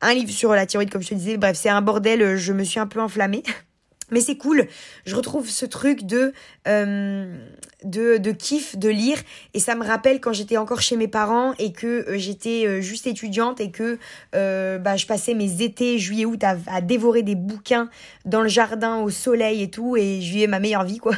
[0.03, 1.39] un livre sur la thyroïde comme je te disais.
[1.39, 3.43] Bref c'est un bordel, je me suis un peu enflammée.
[4.11, 4.67] Mais c'est cool,
[5.05, 6.33] je retrouve ce truc de,
[6.67, 7.39] euh,
[7.85, 9.19] de, de kiff de lire.
[9.55, 12.81] Et ça me rappelle quand j'étais encore chez mes parents et que euh, j'étais euh,
[12.81, 13.99] juste étudiante et que
[14.33, 17.91] bah, je passais mes étés, juillet, août à, à, dévorer des bouquins
[18.25, 19.97] dans le jardin au soleil et tout.
[19.97, 21.15] Et je vivais ma meilleure vie quoi.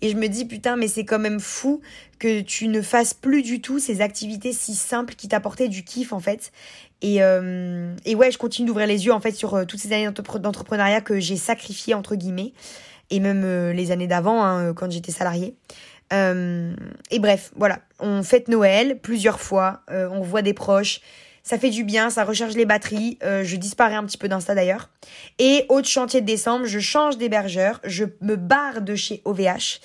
[0.00, 1.80] Et je me dis putain mais c'est quand même fou
[2.22, 6.12] que tu ne fasses plus du tout ces activités si simples qui t'apportaient du kiff
[6.12, 6.52] en fait.
[7.00, 9.92] Et, euh, et ouais, je continue d'ouvrir les yeux en fait sur euh, toutes ces
[9.92, 12.52] années d'entrepreneuriat que j'ai sacrifiées entre guillemets,
[13.10, 15.56] et même euh, les années d'avant hein, quand j'étais salariée.
[16.12, 21.00] et bref, voilà, on fête Noël plusieurs fois, on voit des proches,
[21.42, 23.18] ça fait du bien, ça recharge les batteries.
[23.22, 24.90] je disparais un petit peu d'Insta d'ailleurs.
[25.38, 29.80] Et autre chantier de décembre, je change d'hébergeur, je me barre de chez OVH.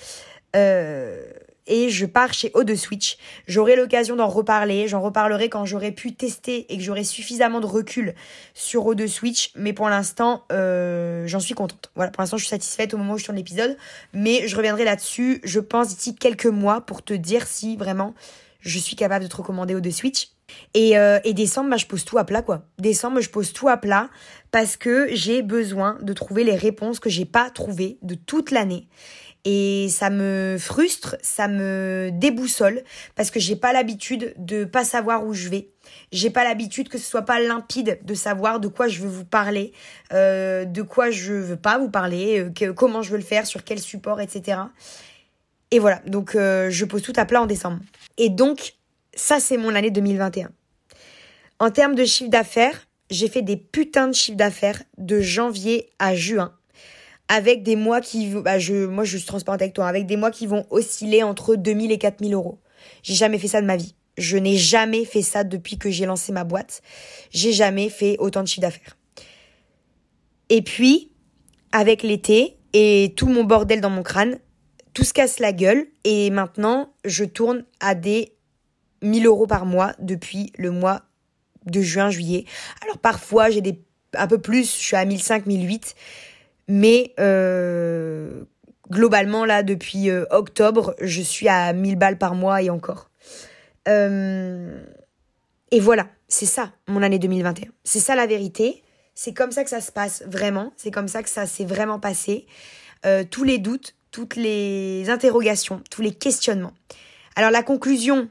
[1.68, 3.18] Et je pars chez O de Switch.
[3.46, 7.66] J'aurai l'occasion d'en reparler, j'en reparlerai quand j'aurai pu tester et que j'aurai suffisamment de
[7.66, 8.14] recul
[8.54, 11.90] sur O de Switch, mais pour l'instant, euh, j'en suis contente.
[11.94, 13.76] Voilà, pour l'instant, je suis satisfaite au moment où je tourne l'épisode,
[14.12, 18.14] mais je reviendrai là-dessus, je pense, d'ici quelques mois pour te dire si vraiment
[18.60, 20.30] je suis capable de te recommander O de Switch.
[20.74, 22.62] Et, euh, et décembre, bah, je pose tout à plat, quoi.
[22.78, 24.08] Décembre, je pose tout à plat
[24.50, 28.88] parce que j'ai besoin de trouver les réponses que j'ai pas trouvées de toute l'année.
[29.44, 32.82] Et ça me frustre, ça me déboussole
[33.14, 35.70] parce que j'ai pas l'habitude de pas savoir où je vais.
[36.12, 39.24] J'ai pas l'habitude que ce soit pas limpide de savoir de quoi je veux vous
[39.24, 39.72] parler,
[40.12, 43.64] euh, de quoi je veux pas vous parler, euh, comment je veux le faire, sur
[43.64, 44.58] quel support, etc.
[45.70, 47.78] Et voilà, donc euh, je pose tout à plat en décembre.
[48.16, 48.74] Et donc,
[49.14, 50.50] ça c'est mon année 2021.
[51.60, 56.14] En termes de chiffre d'affaires, j'ai fait des putains de chiffres d'affaires de janvier à
[56.14, 56.54] juin
[57.28, 60.30] avec des mois qui, bah je, moi je suis transparente avec toi, avec des mois
[60.30, 62.58] qui vont osciller entre 2000 et 4000 euros.
[63.02, 63.94] J'ai jamais fait ça de ma vie.
[64.16, 66.82] Je n'ai jamais fait ça depuis que j'ai lancé ma boîte.
[67.30, 68.96] J'ai jamais fait autant de chiffre d'affaires.
[70.48, 71.12] Et puis,
[71.70, 74.38] avec l'été et tout mon bordel dans mon crâne,
[74.94, 78.32] tout se casse la gueule et maintenant je tourne à des
[79.02, 81.02] 1000 euros par mois depuis le mois
[81.66, 82.46] de juin, juillet.
[82.82, 83.80] Alors parfois j'ai des
[84.14, 85.94] un peu plus, je suis à 1005, 1008.
[86.68, 88.44] Mais euh,
[88.90, 93.10] globalement, là, depuis euh, octobre, je suis à 1000 balles par mois et encore.
[93.88, 94.84] Euh,
[95.70, 97.68] et voilà, c'est ça, mon année 2021.
[97.84, 98.82] C'est ça la vérité.
[99.14, 100.72] C'est comme ça que ça se passe vraiment.
[100.76, 102.46] C'est comme ça que ça s'est vraiment passé.
[103.30, 106.74] tous les doutes, toutes les interrogations, tous les questionnements.
[107.34, 108.28] Alors la conclusion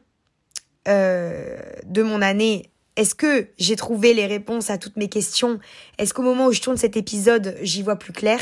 [0.85, 5.59] de mon année, est-ce que j'ai trouvé les réponses à toutes mes questions?
[5.99, 8.39] Est-ce qu'au moment où je tourne cet épisode, j'y vois plus clair?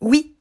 [0.00, 0.34] Oui,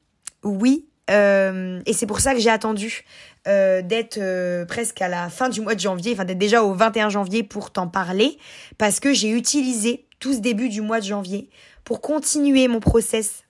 [0.43, 0.87] oui.
[1.11, 3.05] Euh, et c'est pour ça que j'ai attendu
[3.47, 6.73] euh, d'être euh, presque à la fin du mois de janvier, enfin d'être déjà au
[6.73, 8.39] 21 janvier pour t'en parler,
[8.79, 11.51] parce que j'ai utilisé tout ce début du mois de janvier
[11.83, 13.43] pour continuer mon process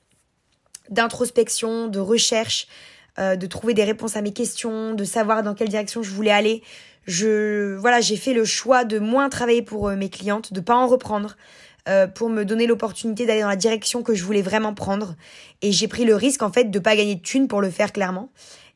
[0.90, 2.68] d'introspection, de recherche,
[3.18, 6.64] de trouver des réponses à mes questions, de savoir dans quelle direction je voulais aller
[7.06, 10.76] je voilà, j'ai fait le choix de moins travailler pour euh, mes clientes, de pas
[10.76, 11.36] en reprendre.
[11.88, 15.14] Euh, pour me donner l'opportunité d'aller dans la direction que je voulais vraiment prendre.
[15.62, 17.94] Et j'ai pris le risque en fait de pas gagner de thunes pour le faire
[17.94, 18.32] clairement.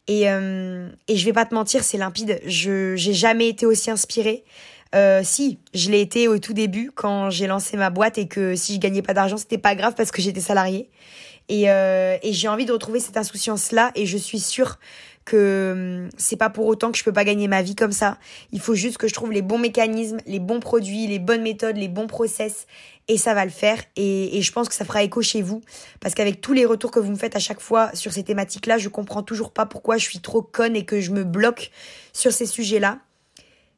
[0.08, 2.40] Et euh, et je vais pas te mentir c'est limpide.
[2.46, 4.44] Je j'ai jamais été aussi inspirée.
[4.96, 8.56] Euh, si je l'ai été au tout début quand j'ai lancé ma boîte et que
[8.56, 10.90] si je gagnais pas d'argent c'était pas grave parce que j'étais salariée.
[11.48, 14.78] Et, euh, et j'ai envie de retrouver cette insouciance là et je suis sûre
[15.30, 18.18] que hum, c'est pas pour autant que je peux pas gagner ma vie comme ça.
[18.52, 21.78] Il faut juste que je trouve les bons mécanismes, les bons produits, les bonnes méthodes,
[21.78, 22.66] les bons process
[23.08, 25.62] et ça va le faire et, je pense que ça fera écho chez vous
[26.00, 28.78] parce qu'avec tous les retours que vous me faites à chaque fois sur ces thématiques-là,
[28.78, 31.72] je comprends toujours pas pourquoi je suis trop conne et que je me bloque
[32.14, 33.00] sur ces sujets-là.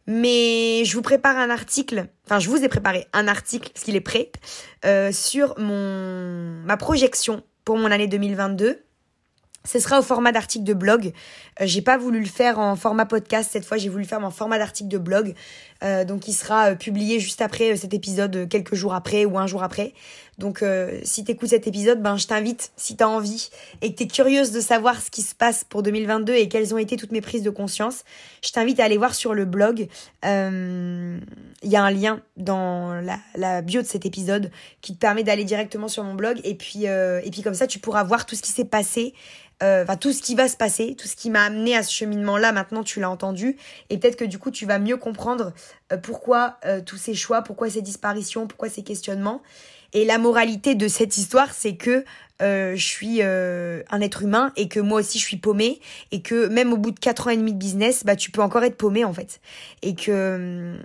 [0.08, 3.95] Mais je vous prépare un article, enfin je vous ai préparé un article parce qu'il
[3.95, 4.32] est prêt
[4.84, 8.84] euh, sur mon ma projection pour mon année 2022
[9.64, 11.14] ce sera au format d'article de blog.
[11.59, 14.24] Euh, j'ai pas voulu le faire en format podcast cette fois, j'ai voulu le faire
[14.24, 15.34] en format d'article de blog.
[15.84, 19.47] Euh, donc il sera euh, publié juste après cet épisode, quelques jours après ou un
[19.47, 19.93] jour après.
[20.41, 20.63] Donc
[21.03, 23.49] si t'écoutes cet épisode, ben je t'invite, si t'as envie
[23.81, 26.77] et que t'es curieuse de savoir ce qui se passe pour 2022 et quelles ont
[26.77, 28.03] été toutes mes prises de conscience,
[28.43, 29.87] je t'invite à aller voir sur le blog.
[30.23, 31.19] Il
[31.63, 33.01] y a un lien dans
[33.35, 36.85] la, bio de cet épisode qui te permet d'aller directement sur mon blog et puis
[37.31, 39.13] puis comme ça tu pourras voir tout ce qui s'est passé
[39.61, 41.91] euh, enfin tout ce qui va se passer, tout ce qui m'a amené à ce
[41.91, 43.57] cheminement-là, maintenant tu l'as entendu,
[43.91, 45.53] et peut-être que du coup tu vas mieux comprendre
[45.93, 49.43] euh, pourquoi euh, tous ces choix, pourquoi ces disparitions, pourquoi ces questionnements.
[49.93, 52.05] Et la moralité de cette histoire, c'est que
[52.39, 55.79] je suis un être humain et que moi aussi je suis paumée
[56.11, 58.41] et que même au bout de 4 ans et demi de business, bah tu peux
[58.41, 59.41] encore être paumé en fait.
[59.83, 60.75] Et que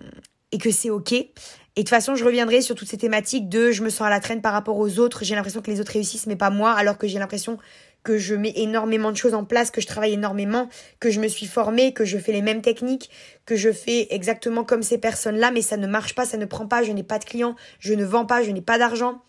[0.52, 1.12] et que c'est ok.
[1.12, 1.30] Et
[1.76, 4.20] de toute façon, je reviendrai sur toutes ces thématiques de je me sens à la
[4.20, 6.96] traîne par rapport aux autres, j'ai l'impression que les autres réussissent mais pas moi, alors
[6.96, 7.58] que j'ai l'impression
[8.06, 10.68] que je mets énormément de choses en place, que je travaille énormément,
[11.00, 13.10] que je me suis formée, que je fais les mêmes techniques,
[13.46, 16.68] que je fais exactement comme ces personnes-là, mais ça ne marche pas, ça ne prend
[16.68, 19.22] pas, je n'ai pas de clients, je ne vends pas, je n'ai pas d'argent.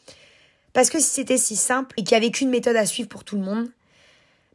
[0.74, 3.24] Parce que si c'était si simple et qu'il n'y avait qu'une méthode à suivre pour
[3.24, 3.68] tout le monde,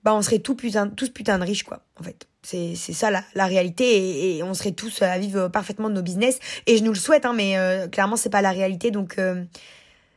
[0.05, 2.29] bah on serait tous putain de riches, quoi, en fait.
[2.45, 6.39] C'est, ça la, réalité et, on serait tous à vivre parfaitement de nos business.
[6.69, 8.93] Et je nous le souhaite, hein, mais euh, clairement, c'est pas la réalité.
[8.93, 9.43] Donc, euh,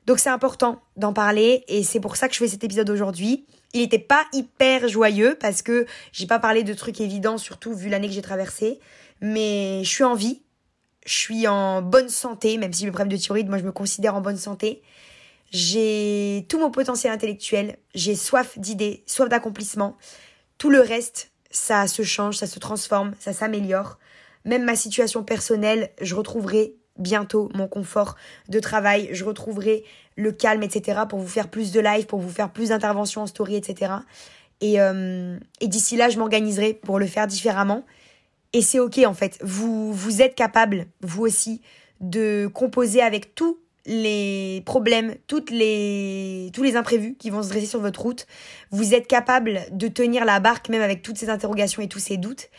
[0.06, 3.46] donc c'est important d'en parler et c'est pour ça que je fais cet épisode aujourd'hui.
[3.74, 7.90] Il n'était pas hyper joyeux parce que j'ai pas parlé de trucs évidents, surtout vu
[7.90, 8.80] l'année que j'ai traversée.
[9.22, 10.44] Mais je suis en vie,
[11.06, 14.16] je suis en bonne santé, même si le problème de thyroïde, moi je me considère
[14.16, 14.84] en bonne santé.
[15.52, 19.98] J'ai tout mon potentiel intellectuel, j'ai soif d'idées, soif d'accomplissement.
[20.58, 23.98] Tout le reste, ça se change, ça se transforme, ça s'améliore.
[24.44, 28.16] Même ma situation personnelle, je retrouverai bientôt mon confort
[28.50, 29.84] de travail, je retrouverai
[30.16, 31.02] le calme, etc.
[31.10, 33.94] pour vous faire plus de live, pour vous faire plus d'interventions en story, etc.
[34.62, 37.84] Et, euh, et d'ici là, je m'organiserai pour le faire différemment.
[38.54, 39.38] Et c'est ok en fait.
[39.42, 41.62] Vous, vous êtes capable, vous aussi,
[42.00, 47.68] de composer avec tous les problèmes, toutes les, tous les imprévus qui vont se dresser
[47.68, 48.26] sur votre route.
[48.72, 52.18] Vous êtes capable de tenir la barque même avec toutes ces interrogations et tous ces
[52.18, 52.50] doutes.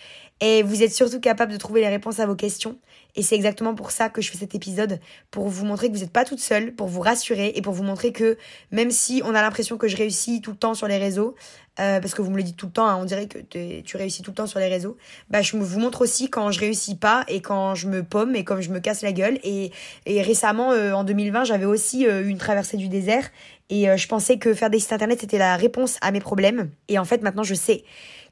[0.41, 2.78] Et vous êtes surtout capable de trouver les réponses à vos questions.
[3.14, 6.01] Et c'est exactement pour ça que je fais cet épisode, pour vous montrer que vous
[6.01, 8.37] n'êtes pas toute seule, pour vous rassurer et pour vous montrer que
[8.70, 11.34] même si on a l'impression que je réussis tout le temps sur les réseaux,
[11.80, 13.97] euh, parce que vous me le dites tout le temps, hein, on dirait que tu
[13.97, 14.99] réussis tout le temps sur les réseaux,
[15.30, 18.45] bah je vous montre aussi quand je réussis pas et quand je me pomme et
[18.45, 19.39] quand je me casse la gueule.
[19.43, 19.72] Et,
[20.07, 23.30] récemment, euh, en 2020, j'avais aussi euh, une traversée du désert
[23.70, 26.70] et je pensais que faire des sites internet c'était la réponse à mes problèmes.
[26.89, 27.84] Et en fait, maintenant, je sais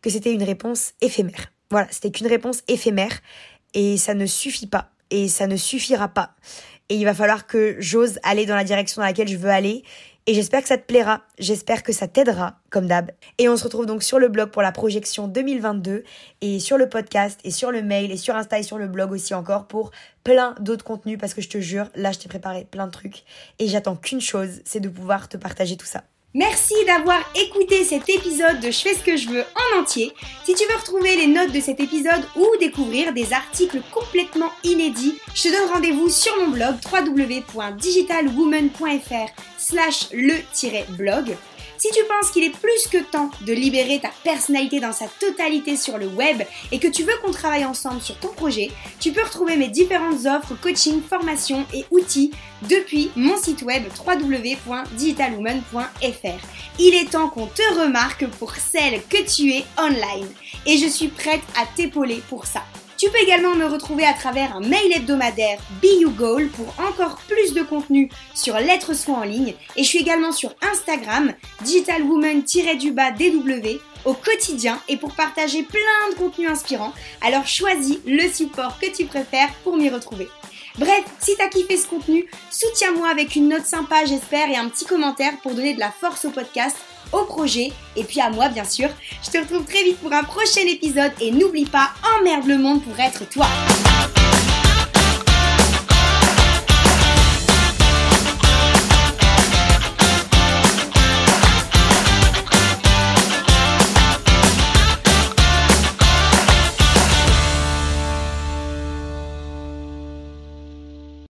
[0.02, 1.53] que c'était une réponse éphémère.
[1.70, 3.20] Voilà, c'était qu'une réponse éphémère
[3.72, 6.34] et ça ne suffit pas et ça ne suffira pas.
[6.88, 9.84] Et il va falloir que j'ose aller dans la direction dans laquelle je veux aller.
[10.26, 13.10] Et j'espère que ça te plaira, j'espère que ça t'aidera, comme d'hab.
[13.36, 16.02] Et on se retrouve donc sur le blog pour la projection 2022,
[16.40, 19.12] et sur le podcast, et sur le mail, et sur Insta, et sur le blog
[19.12, 19.90] aussi encore pour
[20.24, 23.24] plein d'autres contenus, parce que je te jure, là je t'ai préparé plein de trucs,
[23.58, 26.04] et j'attends qu'une chose, c'est de pouvoir te partager tout ça.
[26.36, 30.12] Merci d'avoir écouté cet épisode de Je fais ce que je veux en entier.
[30.44, 35.14] Si tu veux retrouver les notes de cet épisode ou découvrir des articles complètement inédits,
[35.32, 41.36] je te donne rendez-vous sur mon blog www.digitalwoman.fr slash le-blog.
[41.76, 45.76] Si tu penses qu'il est plus que temps de libérer ta personnalité dans sa totalité
[45.76, 48.70] sur le web et que tu veux qu'on travaille ensemble sur ton projet,
[49.00, 52.30] tu peux retrouver mes différentes offres, coaching, formation et outils
[52.62, 56.46] depuis mon site web www.digitalwoman.fr.
[56.78, 60.28] Il est temps qu'on te remarque pour celle que tu es online
[60.66, 62.62] et je suis prête à t'épauler pour ça.
[63.04, 66.10] Tu peux également me retrouver à travers un mail hebdomadaire Be You
[66.56, 69.52] pour encore plus de contenu sur l'être soi en ligne.
[69.76, 71.34] Et je suis également sur Instagram,
[71.64, 76.94] digitalwoman-dw au quotidien et pour partager plein de contenus inspirants.
[77.20, 80.28] Alors choisis le support que tu préfères pour m'y retrouver.
[80.78, 84.86] Bref, si t'as kiffé ce contenu, soutiens-moi avec une note sympa, j'espère, et un petit
[84.86, 86.76] commentaire pour donner de la force au podcast
[87.12, 88.88] au projet et puis à moi bien sûr.
[89.24, 92.82] Je te retrouve très vite pour un prochain épisode et n'oublie pas, emmerde le monde
[92.82, 93.46] pour être toi.